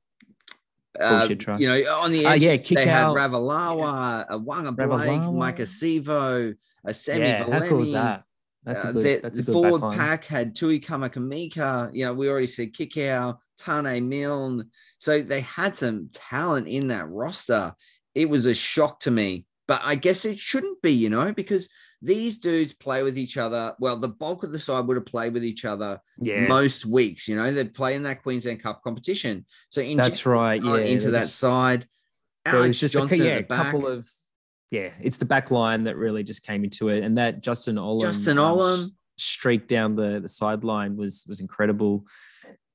[0.98, 1.58] Uh, try.
[1.58, 3.16] You know, on the Uh, yeah, kick they out.
[3.16, 5.20] had Ravalawa, a Waqa Blake.
[5.20, 8.24] Maika Sivo, a Semi yeah, how cool is that?
[8.64, 9.04] That's a Uh, good.
[9.04, 9.96] the that's a good forward backline.
[9.96, 11.90] pack had Tui Kamikamica.
[11.94, 14.68] You know, we already said Kikau, Tane Milne.
[14.98, 17.74] So they had some talent in that roster.
[18.14, 21.68] It was a shock to me, but I guess it shouldn't be, you know, because
[22.02, 23.74] these dudes play with each other.
[23.78, 27.28] Well, the bulk of the side would have played with each other Yeah, most weeks.
[27.28, 29.44] You know, they'd play in that Queensland Cup competition.
[29.68, 30.62] So in that's right.
[30.62, 31.86] Yeah, into that side.
[32.46, 33.64] Alex was just Johnston a, yeah, back.
[33.66, 34.08] couple of
[34.70, 34.90] yeah.
[35.00, 38.38] It's the back line that really just came into it, and that Justin Olam, Justin
[38.38, 38.84] um, Olam.
[38.84, 42.06] s- streak down the the sideline was was incredible.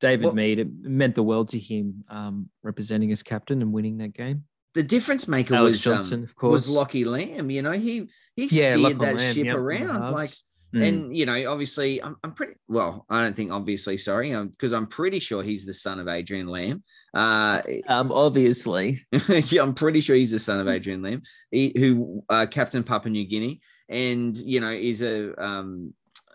[0.02, 3.98] David Well- Mead, it meant the world to him, um, representing as captain and winning
[3.98, 4.44] that game.
[4.76, 6.68] The difference maker Alex was Johnston, um, of course.
[6.68, 7.50] was Lockie Lam.
[7.50, 10.12] You know, he he yeah, steered Lachlan that Lam, ship yep, around.
[10.12, 10.30] Like.
[10.74, 10.88] Mm.
[10.88, 13.06] And you know, obviously, I'm, I'm pretty well.
[13.10, 16.84] I don't think obviously, sorry, because I'm pretty sure he's the son of Adrian Lam.
[17.14, 22.26] Uh, um, obviously, yeah, I'm pretty sure he's the son of Adrian Lam, he, who
[22.28, 25.94] uh, captain Papua New Guinea, and you know is a um,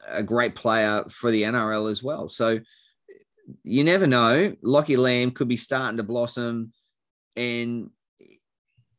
[0.08, 2.26] a great player for the NRL as well.
[2.26, 2.60] So
[3.62, 4.54] you never know.
[4.62, 6.72] Lockie Lam could be starting to blossom,
[7.36, 7.90] and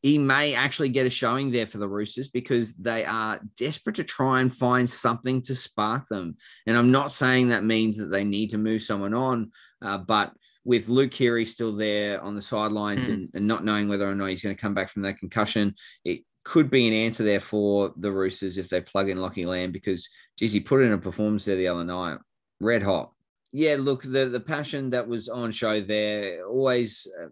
[0.02, 4.04] he may actually get a showing there for the Roosters because they are desperate to
[4.04, 6.36] try and find something to spark them.
[6.66, 10.32] And I'm not saying that means that they need to move someone on, uh, but
[10.64, 13.12] with Luke Keary still there on the sidelines Mm.
[13.12, 15.74] and, and not knowing whether or not he's going to come back from that concussion,
[16.04, 19.70] it could be an answer there for the Roosters if they plug in Lockie Lam
[19.70, 22.18] because, geez, he put in a performance there the other night,
[22.60, 23.12] red hot.
[23.52, 27.28] Yeah, look, the the passion that was on show there always uh,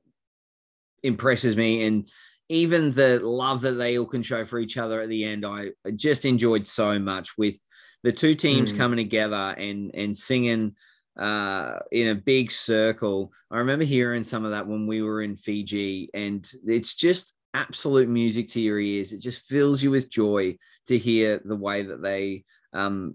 [1.03, 2.09] impresses me, and
[2.51, 5.71] even the love that they all can show for each other at the end, I
[5.95, 7.55] just enjoyed so much with
[8.03, 8.77] the two teams Mm.
[8.77, 10.75] coming together and and singing
[11.19, 13.33] uh, in a big circle.
[13.51, 18.09] I remember hearing some of that when we were in Fiji, and it's just absolute
[18.09, 19.13] music to your ears.
[19.13, 23.15] It just fills you with joy to hear the way that they um,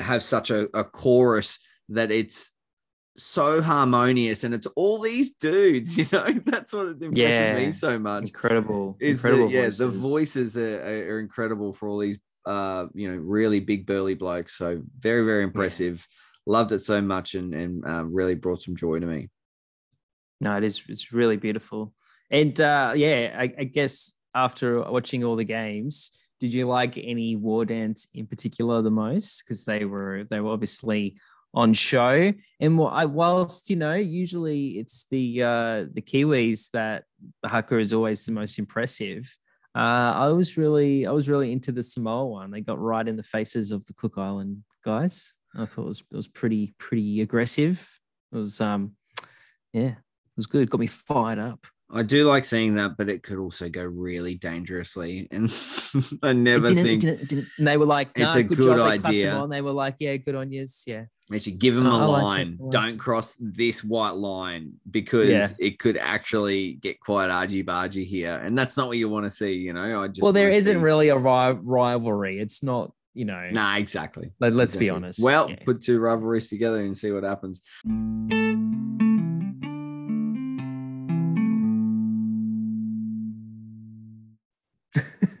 [0.00, 1.58] have such a, a chorus
[1.90, 2.50] that it's
[3.16, 7.56] so harmonious and it's all these dudes, you know, that's what it impresses Yeah.
[7.66, 8.24] me so much.
[8.28, 9.78] incredible, Is the, incredible yeah, voices.
[9.78, 14.54] the voices are, are incredible for all these uh, you know, really big burly blokes.
[14.58, 16.06] So very, very impressive.
[16.46, 19.30] Loved it so much and and uh, really brought some joy to me.
[20.42, 20.82] No, it is.
[20.88, 21.94] It's really beautiful.
[22.30, 26.10] And uh, yeah, I, I guess after watching all the games,
[26.40, 29.42] did you like any war dance in particular the most?
[29.42, 31.16] Because they were they were obviously
[31.54, 32.32] on show.
[32.60, 37.04] And whilst you know, usually it's the uh, the Kiwis that
[37.42, 39.34] the haka is always the most impressive.
[39.76, 42.50] Uh, I was really I was really into the Samoa one.
[42.50, 45.34] They got right in the faces of the Cook Island guys.
[45.56, 47.88] I thought it was it was pretty pretty aggressive.
[48.32, 48.96] It was um
[49.72, 50.70] yeah, it was good.
[50.70, 51.66] Got me fired up.
[51.94, 55.28] I do like seeing that, but it could also go really dangerously.
[55.30, 55.48] And
[56.24, 58.80] I never Didn't- think didn't- didn't- and they were like, It's "No, a good, good
[58.80, 59.32] idea.
[59.32, 59.48] on.
[59.48, 60.66] They were like, yeah, good on you.
[60.86, 61.04] Yeah.
[61.30, 62.56] they should give them I- a like line.
[62.60, 62.70] that.
[62.72, 65.48] Don't cross this white line because Yeah.
[65.60, 68.34] it could actually get quite argy bargy here.
[68.44, 70.02] And that's not what you want to see, you know.
[70.02, 72.40] I just well, there isn't see- really a ri- rivalry.
[72.40, 73.48] It's not, you know.
[73.52, 74.32] Nah, exactly.
[74.40, 75.24] Let, us be honest.
[75.24, 75.56] Well, Yeah.
[75.64, 77.60] put two rivalries together and see what happens.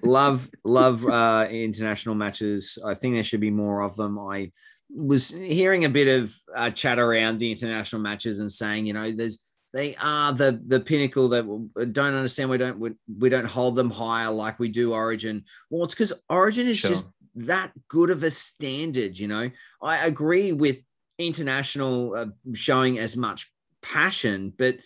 [0.02, 2.78] Love love uh international matches.
[2.84, 4.18] I think there should be more of them.
[4.18, 4.52] I
[4.90, 9.10] was hearing a bit of uh, chat around the international matches and saying you know
[9.10, 9.42] there's
[9.72, 13.74] they are the the pinnacle that we don't understand we don't we, we don't hold
[13.74, 15.44] them higher like we do origin.
[15.70, 16.90] Well it's because origin is Sure.
[16.90, 19.50] just that good of a standard you know?
[19.82, 20.78] I agree with
[21.18, 23.50] international uh, showing as much
[23.82, 24.76] passion but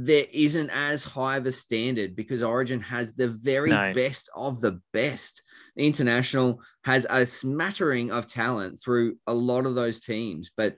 [0.00, 3.92] there isn't as high of a standard because Origin has the very No.
[3.92, 5.42] best of the best.
[5.74, 10.76] The International has a smattering of talent through a lot of those teams, but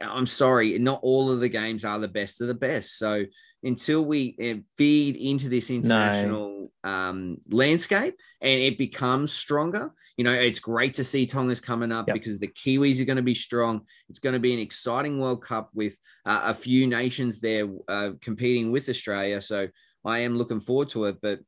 [0.00, 2.96] uh, I'm sorry, not all of the games are the best of the best.
[2.96, 3.24] So
[3.64, 10.32] until we uh, feed into this international um, landscape and it becomes stronger, you know,
[10.32, 12.14] it's great to see Tonga's coming up Yep.
[12.14, 13.82] because the Kiwis are going to be strong.
[14.08, 15.96] It's going to be an exciting World Cup with
[16.26, 19.40] uh, a few nations there uh, competing with Australia.
[19.40, 19.68] So
[20.04, 21.18] I am looking forward to it.
[21.22, 21.40] But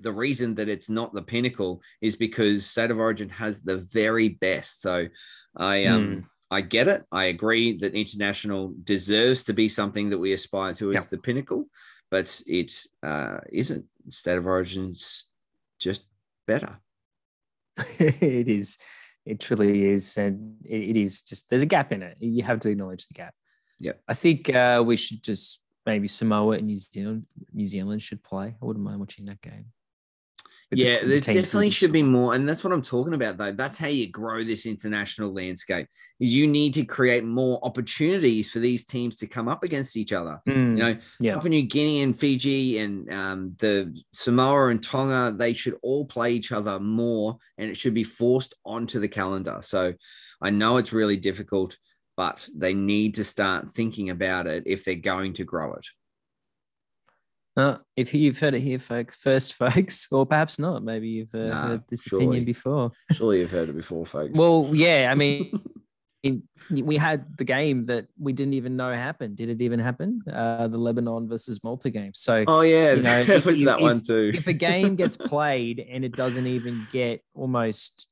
[0.00, 4.28] the reason that it's not the pinnacle is because State of Origin has the very
[4.28, 4.82] best.
[4.82, 5.06] So
[5.56, 7.04] I um I get it.
[7.12, 11.08] I agree that international deserves to be something that we aspire to as Yep.
[11.08, 11.68] the pinnacle,
[12.10, 12.72] but it
[13.02, 13.84] uh, isn't.
[14.10, 15.24] State of Origin's
[15.78, 16.04] just
[16.46, 16.78] better.
[17.98, 18.78] it is.
[19.26, 20.16] It truly is.
[20.16, 22.16] And it, it is just, there's a gap in it.
[22.18, 23.34] You have to acknowledge the gap.
[23.78, 28.22] Yeah, I think uh, we should just maybe Samoa and New Zealand, New Zealand should
[28.24, 28.54] play.
[28.60, 29.66] I wouldn't mind watching that game.
[30.70, 33.38] Yeah, the there definitely should be more, and that's what I'm talking about.
[33.38, 35.86] Though that's how you grow this international landscape.
[36.20, 40.12] Is you need to create more opportunities for these teams to come up against each
[40.12, 40.40] other.
[40.46, 41.34] Mm, You know, yeah.
[41.34, 46.34] Papua New Guinea and Fiji and um, the Samoa and Tonga, they should all play
[46.34, 49.58] each other more, and it should be forced onto the calendar.
[49.62, 49.94] So
[50.42, 51.78] I know it's really difficult,
[52.14, 55.86] but they need to start thinking about it if they're going to grow it.
[57.58, 61.38] Uh, if you've heard it here, folks, first, folks, or perhaps not, maybe you've uh,
[61.48, 62.24] Nah, heard this surely.
[62.26, 62.92] opinion before.
[63.12, 64.38] Surely you've heard it before, folks.
[64.38, 65.50] Well, yeah, I mean,
[66.22, 69.36] in- we had the game that we didn't even know happened.
[69.36, 70.20] Did it even happen?
[70.32, 72.12] Uh, the Lebanon versus Malta game.
[72.14, 74.30] So oh yeah, you know, if was that if- one too.
[74.34, 78.06] if a game gets played and it doesn't even get almost,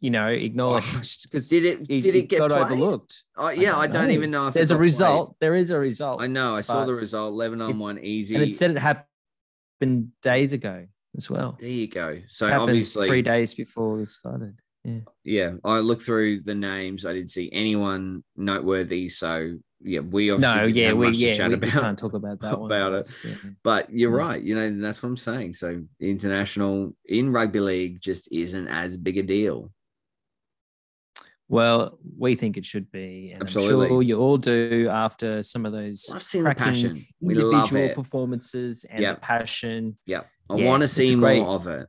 [0.00, 1.80] you know, acknowledged because oh, did it?
[1.88, 3.24] it, Did it, get got overlooked.
[3.36, 4.82] Oh yeah, I don't don't, even know if There's a got played.
[4.84, 5.36] result.
[5.40, 6.22] There is a result.
[6.22, 6.54] I know.
[6.56, 7.34] I saw the result.
[7.34, 8.34] Lebanon it- won easy.
[8.34, 10.86] and it said it happened days ago
[11.16, 11.56] as well.
[11.60, 12.18] there you go.
[12.28, 14.56] So It obviously, three days before this started.
[14.84, 15.52] yeah, Yeah.
[15.64, 17.04] I looked through the names.
[17.04, 19.08] I didn't see anyone noteworthy.
[19.10, 21.70] So yeah, we obviously No, yeah, we yeah chat we, about.
[21.70, 22.70] can't talk about that one.
[22.70, 23.16] about it.
[23.24, 23.34] Yeah.
[23.64, 24.26] But you're Yeah.
[24.26, 24.42] right.
[24.42, 25.52] You know, that's what I'm saying.
[25.54, 29.70] So international in rugby league just isn't as big a deal.
[31.52, 33.88] Well, we think it should be, and I'm Absolutely.
[33.88, 37.06] sure you all do after some of those I've seen the cracking passion.
[37.20, 39.16] We love individual performances and Yep.
[39.16, 39.98] the passion.
[40.06, 41.86] Yeah, I Yeah, want to see a great- more of it.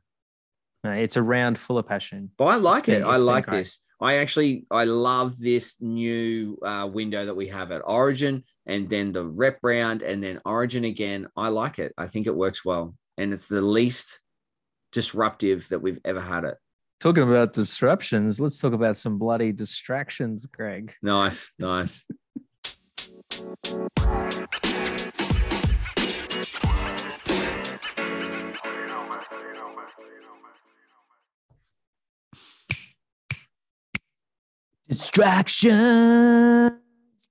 [0.84, 2.30] No, it's a round full of passion.
[2.36, 3.06] But I like been- it.
[3.06, 3.80] I like this.
[4.02, 9.12] I actually I love this new uh, window that we have at Origin, and then
[9.12, 11.26] the rep round, and then Origin again.
[11.36, 11.94] I like it.
[11.96, 14.20] I think it works well, and it's the least
[14.92, 16.58] disruptive that we've ever had it.
[17.04, 20.94] Talking about disruptions, let's talk about some bloody distractions, Greg.
[21.02, 22.06] Nice, nice.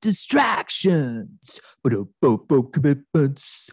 [0.01, 1.61] Distractions, distractions.
[2.73, 3.69] Commitments.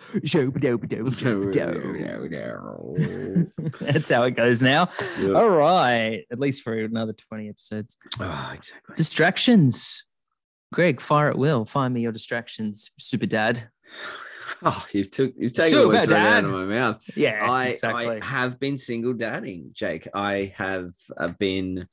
[3.81, 4.89] That's how it goes now.
[5.19, 5.33] Yeah.
[5.33, 7.97] All right, at least for another 20 episodes.
[8.19, 8.95] Oh, exactly.
[8.97, 10.05] Distractions.
[10.73, 11.65] Greg, fire at will.
[11.65, 13.69] Find me your distractions, super dad.
[14.63, 17.03] Oh, you've took you've taken So the words right out of my mouth.
[17.17, 18.21] Yeah, I exactly.
[18.21, 20.07] I have been single dadding, Jake.
[20.13, 21.89] I have uh, been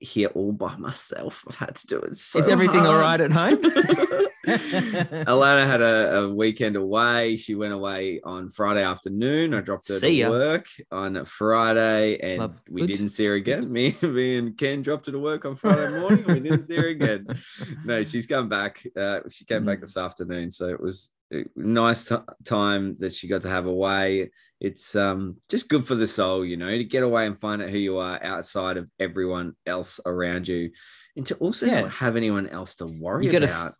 [0.00, 1.44] here all by myself.
[1.48, 2.14] I've had to do it.
[2.16, 3.58] So Is everything all right at home?
[4.48, 7.36] Alana had a, a weekend away.
[7.36, 9.54] She went away on Friday afternoon.
[9.54, 10.30] I dropped her See to ya.
[10.30, 12.86] work on Friday, and Love- we good.
[12.88, 13.70] didn't see her again.
[13.70, 16.24] Me, me and Ken dropped her to work on Friday morning.
[16.26, 17.26] we didn't see her again.
[17.84, 18.84] No, she's come back.
[18.96, 19.82] Uh, she came back Mm.
[19.82, 21.10] this afternoon, so it was
[21.56, 24.30] nice t- time that she got to have away.
[24.60, 27.70] It's um just good for the soul, you know, to get away and find out
[27.70, 30.70] who you are outside of everyone else around you,
[31.16, 31.82] and to also Yeah.
[31.82, 33.72] not have anyone else to worry you about.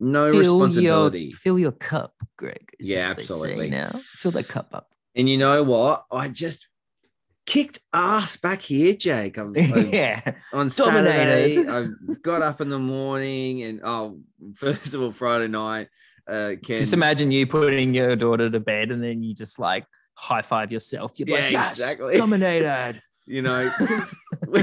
[0.00, 1.20] No fill responsibility.
[1.20, 2.74] Your, fill your cup, Greg.
[2.80, 3.70] Yeah, what they say absolutely.
[3.70, 4.88] Now fill that cup up.
[5.14, 6.04] And you know what?
[6.10, 6.68] I just
[7.46, 9.38] kicked ass back here, Jake.
[9.38, 10.20] I'm, I'm- yeah,
[10.52, 11.54] on Dominated.
[11.64, 14.20] Saturday, I got up in the morning and oh,
[14.54, 15.88] first of all, Friday night,
[16.28, 19.84] uh, Ken, just imagine you putting your daughter to bed and then you just like
[20.14, 21.12] high five yourself.
[21.16, 22.16] You're Yeah, like, yes, exactly.
[22.18, 23.00] dominated.
[23.32, 24.62] You know, because we,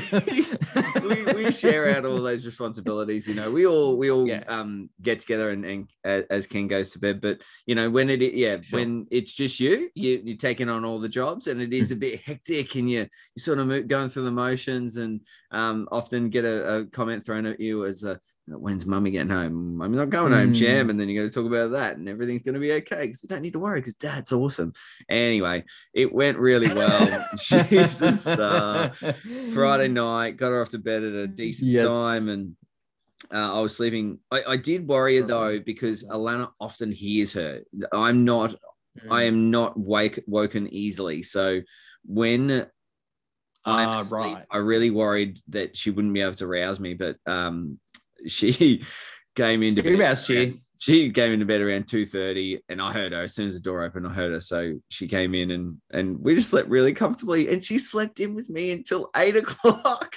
[1.07, 3.27] we, we share out all those responsibilities.
[3.27, 4.43] You know, we all we all Yeah.
[4.47, 7.19] um get together and, and uh, as Ken goes to bed.
[7.19, 8.79] But you know, when it yeah, Sure.
[8.79, 11.95] when it's just you, you you're taking on all the jobs, and it is a
[11.95, 12.99] bit hectic, and you
[13.35, 17.47] you sort of going through the motions, and um often get a, a comment thrown
[17.47, 18.19] at you as a
[18.57, 19.81] when's mummy getting home?
[19.81, 20.55] I'm not going home, Mm.
[20.55, 20.89] Jam.
[20.89, 23.21] And then you got to talk about that, and everything's going to be okay because
[23.23, 24.73] you don't need to worry because dad's awesome.
[25.09, 27.25] Anyway, it went really well.
[27.41, 28.93] She's a star.
[29.53, 31.87] Friday night, got her off to bed at a decent Yes.
[31.87, 32.55] time, and
[33.33, 34.19] uh, I was sleeping.
[34.31, 37.61] I, I did worry her though because Alana often hears her.
[37.93, 38.51] I'm not.
[38.51, 39.11] Mm.
[39.11, 41.21] I am not wake woken easily.
[41.23, 41.61] So
[42.05, 42.49] when
[43.65, 44.45] I'm Ah, asleep, right.
[44.49, 47.77] I really worried that she wouldn't be able to rouse me, but um,
[48.27, 48.83] she
[49.35, 50.59] came into She roused you.
[50.79, 53.59] She came into bed around two thirty, and I heard her as soon as the
[53.59, 54.07] door opened.
[54.07, 57.61] I heard her, so she came in and and we just slept really comfortably, and
[57.61, 60.15] she slept in with me until eight o'clock.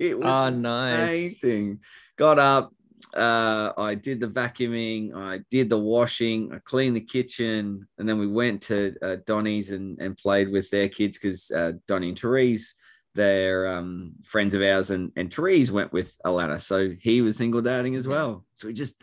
[0.00, 1.40] It was Oh, nice.
[1.42, 1.78] amazing.
[2.16, 2.72] Got up.
[3.14, 5.14] Uh, I did the vacuuming.
[5.16, 6.52] I did the washing.
[6.52, 10.70] I cleaned the kitchen, and then we went to uh, Donny's and, and played with
[10.70, 12.74] their kids because uh, Donny and Therese,
[13.14, 17.60] they're um, friends of ours, and and Therese went with Alana, so he was single
[17.62, 18.44] dating as well.
[18.54, 19.00] So we just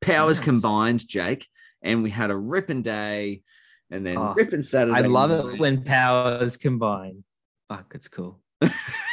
[0.00, 0.44] powers Nice.
[0.44, 1.46] combined, Jake,
[1.82, 3.42] and we had a ripping day,
[3.90, 4.96] and then Oh, ripping Saturday.
[4.98, 5.54] I love night.
[5.54, 7.24] it when powers combine.
[7.68, 8.40] Fuck, it's cool.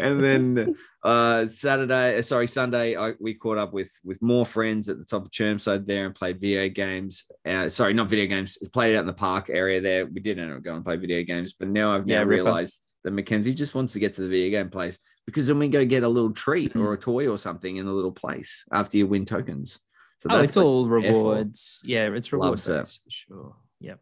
[0.00, 0.74] and then
[1.04, 5.04] uh Saturday, uh, sorry, Sunday, I, we caught up with with more friends at the
[5.04, 7.24] top of Chermside there and played video games.
[7.46, 8.58] Uh, sorry, not video games.
[8.72, 10.06] Played out in the park area there.
[10.06, 12.80] We did end up going and play video games, but now I've now Yeah, realized
[13.04, 15.84] that Mackenzie just wants to get to the video game place because then we go
[15.84, 16.80] get a little treat Mm.
[16.84, 19.78] or a toy or something in a little place after you win tokens.
[20.18, 21.80] So oh, it's all rewards.
[21.84, 22.84] Yeah, it's rewards it.
[22.86, 23.56] for sure.
[23.80, 24.00] Yep.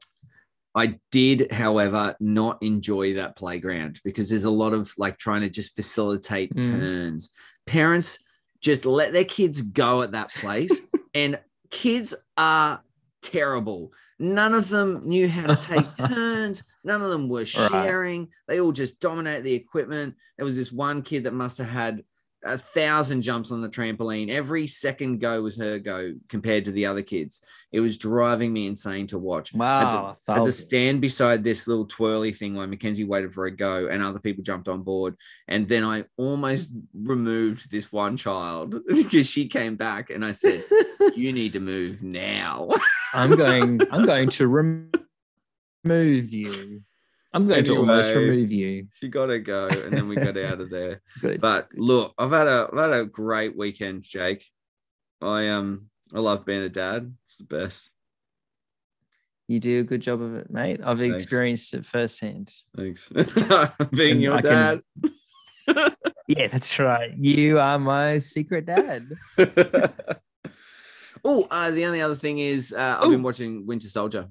[0.77, 5.49] I did, however, not enjoy that playground because there's a lot of like trying to
[5.49, 6.71] just facilitate Mm.
[6.71, 7.31] turns.
[7.65, 8.19] Parents
[8.61, 10.83] just let their kids go at that place,
[11.15, 12.83] and kids are
[13.23, 13.93] terrible.
[14.19, 16.63] None of them knew how to take turns.
[16.85, 17.49] None of them were Right.
[17.49, 18.29] sharing.
[18.47, 20.15] They all just dominate the equipment.
[20.37, 22.05] There was this one kid that must have had
[22.45, 24.31] a thousand jumps on the trampoline.
[24.31, 27.45] Every second go was her go compared to the other kids.
[27.73, 29.53] It was driving me insane to watch.
[29.53, 30.15] Wow.
[30.29, 33.89] I had to stand beside this little twirly thing while Mackenzie waited for a go
[33.89, 35.17] and other people jumped on board.
[35.49, 40.61] And then I almost removed this one child because she came back and I said,
[41.17, 42.69] You need to move now.
[43.15, 43.81] I'm going.
[43.91, 44.91] I'm going to rem-
[45.85, 46.83] remove you.
[47.37, 48.87] I'm going to almost remove you.
[48.95, 49.69] she got to go.
[49.69, 51.03] And then we got out of there.
[51.21, 51.41] Good.
[51.41, 54.45] But look, I've had a I've had a great weekend, Jake.
[55.21, 57.15] I um I love being a dad.
[57.27, 57.91] It's the best.
[59.49, 60.81] you do a good job of it, mate.
[60.85, 61.23] I've Thanks.
[61.23, 62.51] experienced it firsthand.
[62.77, 63.09] Thanks.
[63.93, 65.93] being Can- your I can- dad.
[66.29, 67.17] Yeah, that's right.
[67.17, 69.07] You are my secret dad.
[71.25, 74.29] oh, uh, the only other thing is uh, I've been watching Winter Soldier.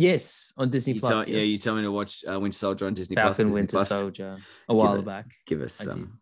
[0.00, 1.24] Yes, on Disney You Plus.
[1.24, 1.62] tell, Yeah, you yes.
[1.64, 3.36] tell me to watch uh, Winter Soldier on Disney Plus.
[3.36, 3.88] Falcon Winter Plus.
[3.88, 4.36] Soldier
[4.68, 5.26] a while it- back.
[5.44, 6.20] Give us um,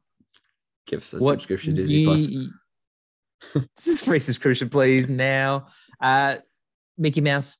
[0.87, 2.27] give us a What subscription to Disney Plus.
[3.77, 5.11] this is free subscription, please.
[5.11, 5.66] Now,
[6.01, 6.37] uh,
[6.97, 7.59] Mickey Mouse,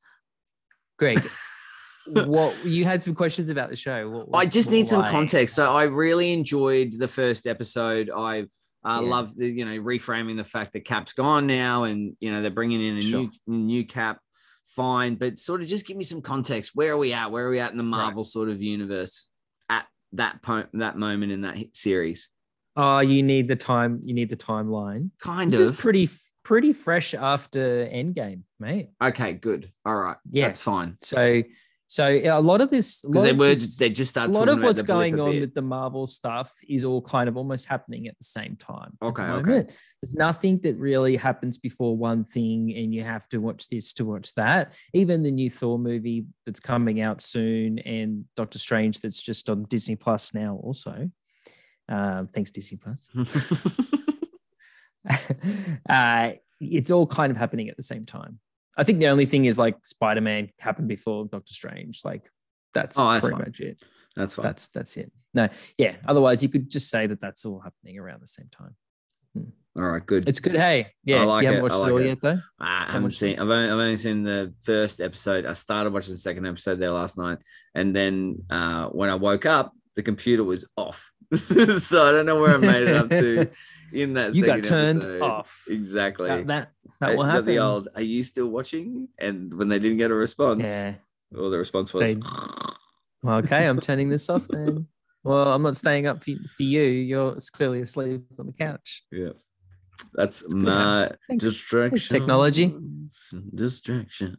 [0.99, 1.21] Greg,
[2.07, 4.27] what you had some questions about the show?
[4.33, 5.55] I just need some context.
[5.55, 8.09] So I really enjoyed the first episode.
[8.09, 8.47] I
[8.85, 9.11] uh, Yeah.
[9.11, 12.51] love the you know reframing the fact that Cap's gone now, and you know they're
[12.51, 13.29] bringing in a Sure.
[13.47, 14.19] new new Cap.
[14.67, 16.73] Fine, but sort of just give me some context.
[16.75, 17.31] Where are we at?
[17.31, 19.31] Where are we at in the Marvel sort of universe
[19.71, 22.29] at that point, that moment in that hit series?
[22.77, 24.01] Oh, you need the time.
[24.05, 25.11] You need the timeline.
[25.19, 26.11] Kind of This is pretty.
[26.43, 28.91] pretty fresh after Endgame, mate.
[29.03, 29.73] Okay, good.
[29.87, 30.17] All right.
[30.31, 30.47] Yeah.
[30.49, 30.97] That's fine.
[31.01, 31.43] So,
[31.89, 34.31] so a lot of this, Because they were this- they just start.
[34.31, 37.67] a lot of what's going on with the Marvel stuff is all kind of almost
[37.67, 38.97] happening at the same time.
[39.01, 39.73] Okay, the okay.
[40.03, 44.05] There's nothing that really happens before one thing, and you have to watch this to
[44.05, 44.73] watch that.
[44.95, 49.65] Even the new Thor movie that's coming out soon, and Doctor Strange that's just on
[49.65, 51.11] Disney Plus now, also.
[51.89, 53.11] Um, thanks, Disney Plus.
[55.89, 58.41] uh, it's all kind of happening at the same time.
[58.77, 62.01] I think the only thing is like Spider Man happened before Doctor Strange.
[62.05, 62.29] Like
[62.75, 63.45] that's, Oh, that's pretty fine.
[63.47, 63.83] much it.
[64.17, 64.43] That's fine.
[64.45, 65.13] That's that's it.
[65.35, 65.49] No,
[65.79, 65.97] yeah.
[66.07, 68.75] Otherwise, you could just say that that's all happening around the same time.
[69.77, 70.27] All right, good.
[70.27, 70.57] It's good.
[70.57, 71.21] Hey, yeah.
[71.21, 72.07] I like you haven't it, watched I it all it.
[72.07, 72.39] yet, though.
[72.59, 73.35] I haven't seen.
[73.39, 75.45] I've only, I've only seen the first episode.
[75.45, 77.39] I started watching the second episode there last night,
[77.75, 81.11] and then uh, when I woke up, the computer was off.
[81.79, 83.49] so I don't know where I made it up to
[83.93, 84.35] in that.
[84.35, 85.23] You got turned episode.
[85.23, 85.63] off.
[85.69, 86.29] Exactly.
[86.29, 86.71] That that,
[87.01, 87.47] I that will happen.
[87.47, 89.09] The old, are you still watching?
[89.19, 90.95] And when they didn't get a response, yeah.
[91.37, 92.21] all the response was, They-
[93.23, 94.87] Well, okay, I'm turning this off then.
[95.25, 96.83] Well, I'm not staying up for, for you.
[96.83, 99.03] You're clearly asleep on the couch.
[99.11, 99.31] yeah.
[100.15, 102.09] That's good, my distraction.
[102.21, 102.73] technology.
[103.53, 104.39] Distractions.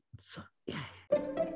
[0.65, 1.47] Yeah.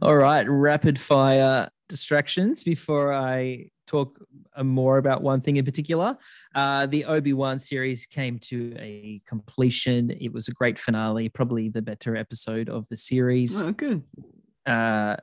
[0.00, 4.18] All right, rapid fire distractions before I talk
[4.56, 6.16] uh, more about one thing in particular.
[6.54, 10.10] Uh, the Obi Wan series came to a completion.
[10.10, 13.62] It was a great finale, probably the better episode of the series.
[13.62, 14.02] Oh, good.
[14.64, 15.16] Uh,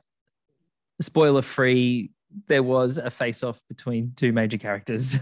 [1.00, 2.12] spoiler free.
[2.46, 5.18] There was a face off between two major characters,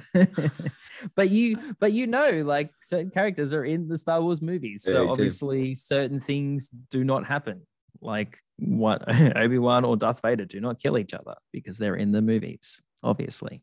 [1.16, 4.92] but you, but you know, like certain characters are in the Star Wars movies, Yeah,
[4.92, 5.10] so do.
[5.12, 7.62] obviously certain things do not happen
[8.02, 9.02] like what
[9.36, 13.62] Obi-Wan or Darth Vader do not kill each other because they're in the movies, obviously.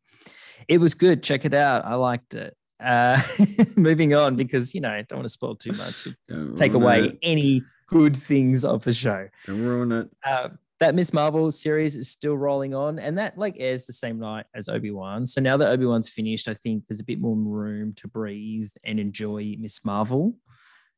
[0.67, 1.23] It was good.
[1.23, 1.85] Check it out.
[1.85, 2.55] I liked it.
[2.79, 3.19] Uh,
[3.77, 6.07] moving on because you know, I don't want to spoil too much.
[6.27, 7.19] Don't Take away it.
[7.21, 9.27] any good things of the show.
[9.45, 10.09] Don't ruin it.
[10.25, 14.19] Uh, that Miss Marvel series is still rolling on, and that like airs the same
[14.19, 15.25] night as Obi Wan.
[15.25, 18.71] So now that Obi Wan's finished, I think there's a bit more room to breathe
[18.83, 20.35] and enjoy Miss Marvel.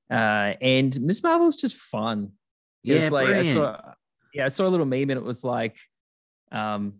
[0.09, 2.31] Uh, and Miss Marvel's just fun.
[2.88, 3.53] Yeah, like I brilliant.
[3.55, 3.81] saw,
[4.33, 5.77] yeah, I saw a little meme, and it was like,
[6.51, 6.95] um,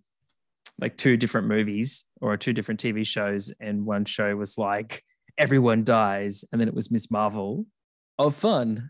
[0.80, 5.04] like two different movies or two different TV shows, and one show was like
[5.38, 7.66] everyone dies, and then it was Miss Marvel
[8.20, 8.90] of fun.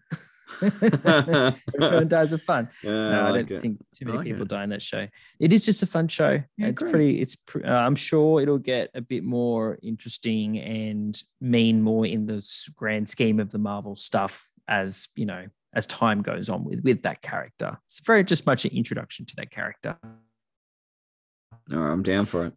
[0.62, 3.62] everyone dies of fun Yeah, no, I, like don't it.
[3.62, 4.48] think too many like people it.
[4.48, 5.06] die in that show.
[5.40, 6.42] It is just a fun show.
[6.58, 6.92] Yeah, it's great.
[6.92, 7.22] pretty.
[7.22, 7.36] It's.
[7.54, 12.42] Uh, I'm sure it'll get a bit more interesting and mean more in the
[12.76, 17.04] grand scheme of the Marvel stuff as you know as time goes on with with
[17.04, 17.78] that character.
[17.86, 19.98] It's very just much an introduction to that character.
[20.04, 22.54] All right, I'm down for it.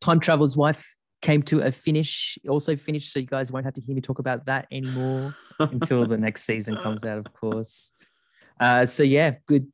[0.00, 2.38] Time Traveler's Wife came to a finish.
[2.48, 6.06] Also finished, so you guys won't have to hear me talk about that anymore until
[6.06, 7.92] the next season comes out, of course.
[8.60, 9.66] Uh, so yeah, good,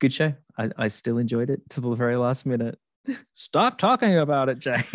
[0.00, 0.34] good show.
[0.58, 2.78] I, I still enjoyed it to the very last minute.
[3.34, 4.84] Stop talking about it, Jake.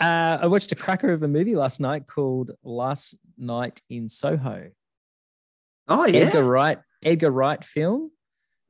[0.00, 4.70] uh, I watched a cracker of a movie last night called Last Night in Soho.
[5.88, 6.20] Oh yeah.
[6.20, 8.10] Edgar Wright, Edgar Wright film.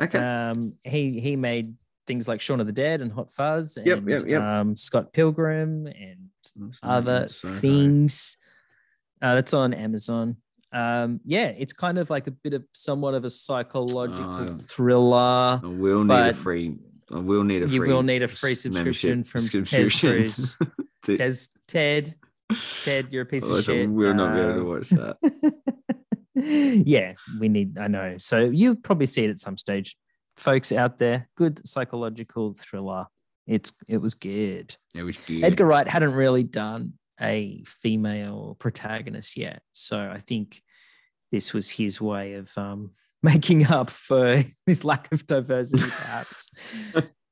[0.00, 0.18] okay.
[0.18, 1.74] Um, he he made
[2.06, 4.42] things like Shaun of the Dead and Hot Fuzz and Yep, yep, yep.
[4.42, 8.36] Um, Scott Pilgrim and That's other things.
[9.20, 10.36] Uh, that's on Amazon.
[10.72, 14.46] Um, yeah, it's kind of like a bit of somewhat of a psychological Oh.
[14.48, 15.60] thriller.
[15.62, 16.76] I will need a free.
[17.10, 17.88] I will need a You free.
[17.88, 20.22] will need a free subscription from subscription.
[21.04, 22.14] Tez to- Ted,
[22.82, 23.90] Ted, you're a piece of Otherwise shit.
[23.90, 25.54] will not going able to Um, watch that.
[26.86, 27.78] yeah, we need.
[27.78, 28.16] I know.
[28.18, 29.96] So you'll probably see it at some stage,
[30.36, 31.28] folks out there.
[31.36, 33.06] Good psychological thriller.
[33.46, 34.76] It's it was good.
[34.94, 35.44] It was good.
[35.44, 40.62] Edgar Wright hadn't really done a female protagonist yet, so I think
[41.32, 42.92] this was his way of um,
[43.22, 46.50] making up for his lack of diversity, perhaps.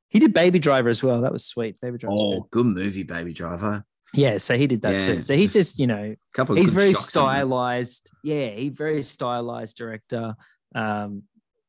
[0.09, 1.20] he did Baby Driver as well.
[1.22, 1.80] That was sweet.
[1.80, 2.16] Baby Driver.
[2.18, 2.51] Oh, good.
[2.51, 3.84] good movie, Baby Driver.
[4.14, 5.22] Yeah, so he did that Yeah, too.
[5.22, 7.30] So he just- you know, couple he's very shots in there.
[7.32, 8.10] stylized.
[8.22, 10.34] Yeah, he very stylized director.
[10.74, 11.24] Um,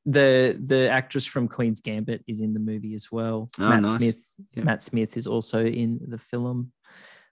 [0.05, 3.49] the the actress from Queen's Gambit is in the movie as well.
[3.59, 3.91] Oh, Matt nice.
[3.91, 4.23] Smith.
[4.53, 4.63] Yeah.
[4.63, 6.71] Matt Smith is also in the film.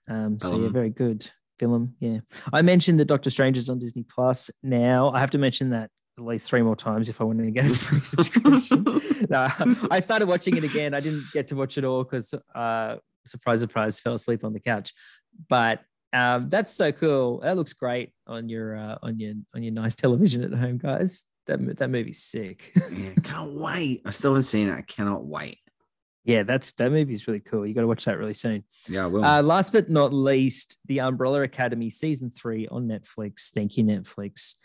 [0.10, 0.74] Um, so yeah, Film.
[0.74, 1.96] very good film.
[2.00, 2.20] Yeah,
[2.52, 5.12] I mentioned that Doctor Strange is on Disney Plus now.
[5.12, 7.66] I have to mention that at least three more times if I want to get
[7.66, 8.84] a free subscription.
[9.30, 9.48] no,
[9.90, 10.94] I started watching it again.
[10.94, 14.60] I didn't get to watch it all because, uh, surprise, surprise, fell asleep on the
[14.60, 14.94] couch.
[15.50, 15.82] But
[16.14, 17.40] um, that's so cool.
[17.42, 21.26] That looks great on your uh, on your on your nice television at home, guys.
[21.48, 22.72] That that movie's sick.
[22.94, 24.02] yeah, can't wait.
[24.06, 24.74] I still haven't seen it.
[24.74, 25.60] I cannot wait.
[26.24, 27.68] Yeah, that's that movie's really cool.
[27.68, 28.64] You got to watch that really soon.
[28.90, 33.52] Yeah, well, Uh, last but not least, The Umbrella Academy season three on Netflix.
[33.52, 34.56] Thank you, Netflix,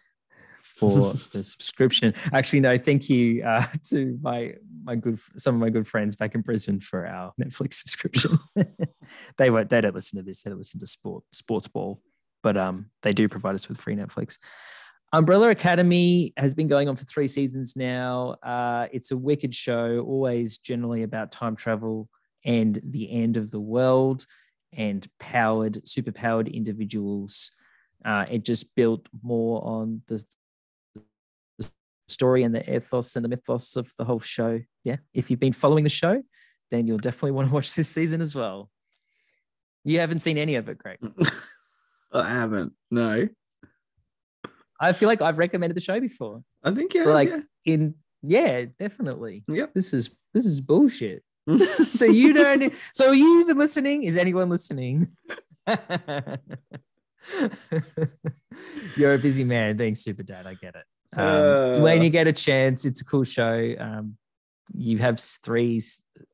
[0.80, 2.14] for the subscription.
[2.32, 6.34] Actually, no, thank you uh, to my my good some of my good friends back
[6.34, 8.38] in Brisbane for our Netflix subscription.
[9.38, 10.42] they won't they don't listen to this.
[10.42, 12.02] They don't listen to sport sports ball,
[12.42, 14.38] but um, they do provide us with free Netflix.
[15.12, 18.36] Umbrella Academy has been going on for three seasons now.
[18.44, 22.08] Uh, it's a wicked show, always generally about time travel
[22.44, 24.24] and the end of the world
[24.72, 27.50] and powered, super powered individuals.
[28.04, 30.24] Uh, it just built more on the
[32.20, 34.60] story and the ethos and the mythos of the whole show.
[34.84, 34.96] Yeah.
[35.14, 36.22] If you've been following the show,
[36.70, 38.68] then you'll definitely want to watch this season as well.
[39.84, 40.98] You haven't seen any of it, Craig.
[42.12, 42.74] I haven't.
[42.90, 43.28] No,
[44.78, 46.42] I feel like I've recommended the show before.
[46.62, 47.04] I think yeah.
[47.04, 47.40] like yeah.
[47.64, 49.42] in yeah, definitely.
[49.48, 49.72] Yep.
[49.74, 51.22] This is this is bullshit.
[51.90, 54.04] So you don't so are you even listening?
[54.04, 55.06] Is anyone listening?
[58.96, 60.46] You're a busy man being super dad.
[60.46, 60.84] I get it.
[61.16, 61.80] Um, Uh.
[61.80, 63.74] when you get a chance, it's a cool show.
[63.78, 64.16] Um,
[64.76, 65.82] you have three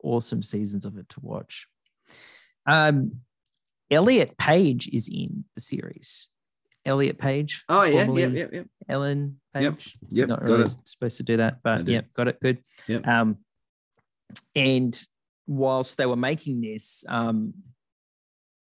[0.03, 1.67] awesome seasons of it to watch.
[2.67, 3.21] Um,
[3.91, 6.29] Elliot Page is in the series.
[6.85, 7.65] Elliot Page.
[7.69, 8.63] oh yeah, yeah, yeah, yeah.
[8.89, 9.95] Ellen Page.
[10.11, 10.77] Yep, Not got really it.
[10.89, 12.39] supposed to do that, but yeah, got it.
[12.41, 12.59] Good.
[12.87, 13.07] Yep.
[13.07, 13.39] Um,
[14.55, 15.01] and
[15.47, 17.55] whilst they were making this, um,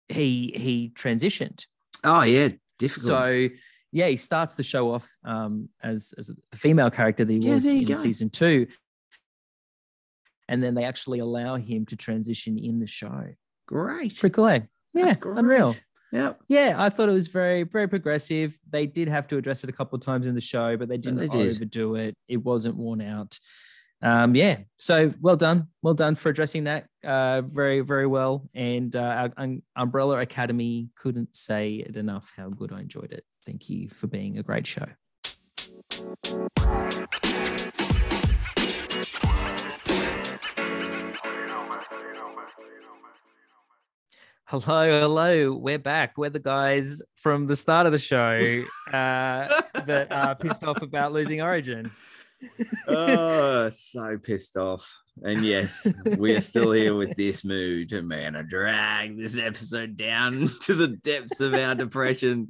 [0.09, 1.65] he he transitioned.
[2.03, 3.07] Oh yeah, difficult.
[3.07, 3.49] So
[3.93, 7.53] yeah, he starts the show off um, as as the female character that he Yeah,
[7.55, 7.93] was in go.
[7.93, 8.67] season two,
[10.49, 13.23] and then they actually allow him to transition in the show.
[13.67, 14.17] great.
[14.19, 14.59] Pretty cool, eh?
[14.93, 15.75] Yeah, unreal.
[16.11, 16.41] Yep.
[16.47, 18.59] Yeah, I thought it was very, very progressive.
[18.69, 20.97] They did have to address it a couple of times in the show, but they
[20.97, 21.55] didn't they did.
[21.55, 22.13] overdo it.
[22.27, 23.39] It wasn't worn out.
[24.03, 28.49] Um, yeah, so well done, well done for addressing that uh, very, very well.
[28.53, 33.23] And uh, our um, Umbrella Academy couldn't say it enough how good I enjoyed it.
[33.45, 34.85] Thank you for being a great show.
[44.47, 45.53] Hello, hello.
[45.53, 46.17] We're back.
[46.17, 51.13] We're the guys from the start of the show uh, that are pissed off about
[51.13, 51.89] losing Origin.
[52.87, 54.89] Oh, so pissed off.
[55.21, 55.85] And yes,
[56.17, 57.93] we are still here with this mood.
[57.93, 62.47] And man, I drag this episode down to the depths of our depression.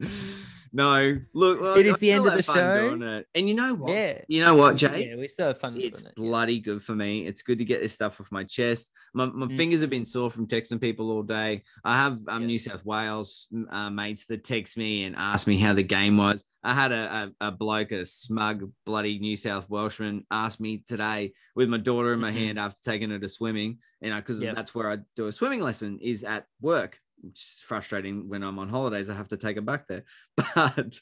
[0.75, 3.23] No, look, well, It is I the end of the show.
[3.35, 3.91] And you know what?
[3.93, 4.21] Yeah.
[4.27, 5.07] You know what, Jay?
[5.09, 5.79] Yeah, we still have fun.
[5.79, 6.23] It's doing it, yeah.
[6.23, 7.27] bloody good for me.
[7.27, 8.91] It's good to get this stuff off my chest.
[9.13, 9.55] My, my Mm.
[9.55, 11.61] fingers have been sore from texting people all day.
[11.85, 12.47] I have um, Yeah.
[12.47, 16.43] New South Wales uh, mates that text me and ask me how the game was.
[16.63, 21.33] I had a, a, a bloke, a smug, bloody New South Welshman, ask me today
[21.55, 22.35] with my daughter in my Mhm.
[22.37, 24.55] hand after taking her to swimming, you know, because Yep.
[24.55, 26.99] that's where I do a swimming lesson is at work.
[27.23, 29.09] Which is frustrating when I'm on holidays.
[29.09, 30.03] I have to take him back there.
[30.55, 30.99] But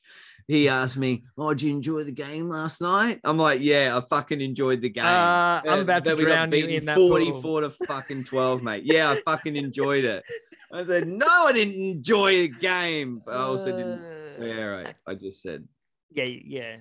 [0.47, 4.01] he asked me, "Oh, did you enjoy the game last night?" I'm like, "Yeah, I
[4.07, 6.95] fucking enjoyed the game." Uh, I'm Uh, about to we got drown you in that
[6.95, 7.09] pool.
[7.09, 8.83] 44 to fucking 12, mate.
[8.85, 10.23] Yeah, I fucking enjoyed it.
[10.73, 13.21] I said, no, I didn't enjoy the game.
[13.25, 13.99] But I also didn't.
[14.03, 14.95] Uh, Yeah, right.
[15.07, 15.67] I just said,
[16.11, 16.77] Yeah, yeah.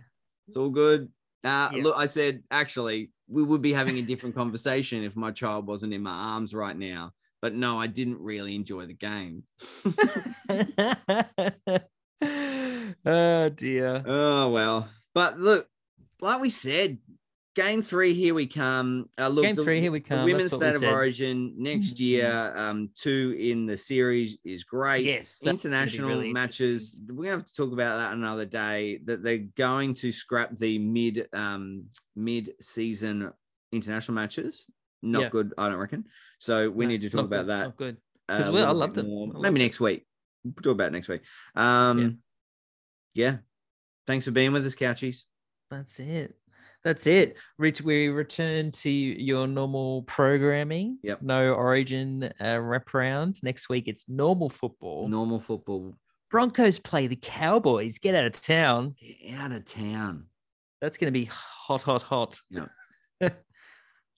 [0.49, 1.09] it's all good.
[1.43, 1.83] Uh, Yeah.
[1.83, 5.93] Look, I said, actually, we would be having a different conversation if my child wasn't
[5.93, 7.13] in my arms right now.
[7.43, 9.45] But no, I didn't really enjoy the game.
[13.07, 14.03] oh dear.
[14.07, 14.89] Oh, well.
[15.15, 15.69] But look,
[16.21, 16.99] like we said,
[17.57, 19.09] game three, here we come.
[19.19, 20.25] Uh, look, Game the- three, here we come.
[20.25, 22.01] women's That's what we state of origin next Mhm.
[22.01, 25.05] year, um, two in the series is great.
[25.07, 26.97] Yes, that's gonna be international really matches.
[27.09, 28.99] We're gonna have to talk about that another day.
[29.05, 33.33] That they're going to scrap the mid um mid season
[33.73, 34.67] international matches.
[35.03, 35.29] Not Yeah.
[35.31, 36.05] good, I don't reckon.
[36.39, 37.61] So we No, need to talk about good, that.
[37.65, 37.97] Not good.
[38.29, 39.05] uh, 'Cause a we- I loved it.
[39.07, 39.29] more.
[39.29, 39.65] I loved Maybe it.
[39.65, 40.07] next week.
[40.45, 41.23] We'll talk about it next week.
[41.55, 42.23] Um,
[43.15, 43.39] yeah.
[44.07, 45.25] Thanks for being with us, Couchies.
[45.71, 46.37] That's it.
[46.83, 47.37] That's it.
[47.59, 50.99] Rich, we return to your normal programming.
[51.03, 51.21] Yep.
[51.23, 53.43] No origin uh, wrap round.
[53.43, 55.07] Next week it's normal football.
[55.09, 55.95] Normal football.
[56.31, 57.99] Broncos play the Cowboys.
[57.99, 58.95] Get out of town.
[58.99, 60.27] Get out of town.
[60.81, 62.41] That's going to be hot, hot, hot.
[62.51, 62.71] Yep.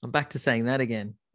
[0.02, 1.14] I'm back to saying that again.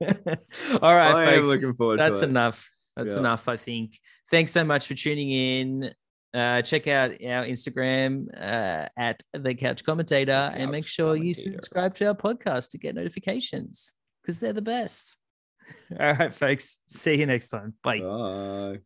[0.00, 2.68] All right, I am looking forward That's enough.
[2.96, 3.20] That's Yeah.
[3.20, 3.98] enough, I think.
[4.30, 5.94] Thanks so much for tuning in.
[6.34, 11.32] Uh, check out our Instagram uh, at the Couch Commentator and make Couch sure you
[11.32, 15.16] subscribe to our podcast to get notifications because they're the best.
[15.98, 16.78] All right, folks.
[16.88, 17.74] See you next time.
[17.82, 18.00] Bye.
[18.00, 18.78] Bye.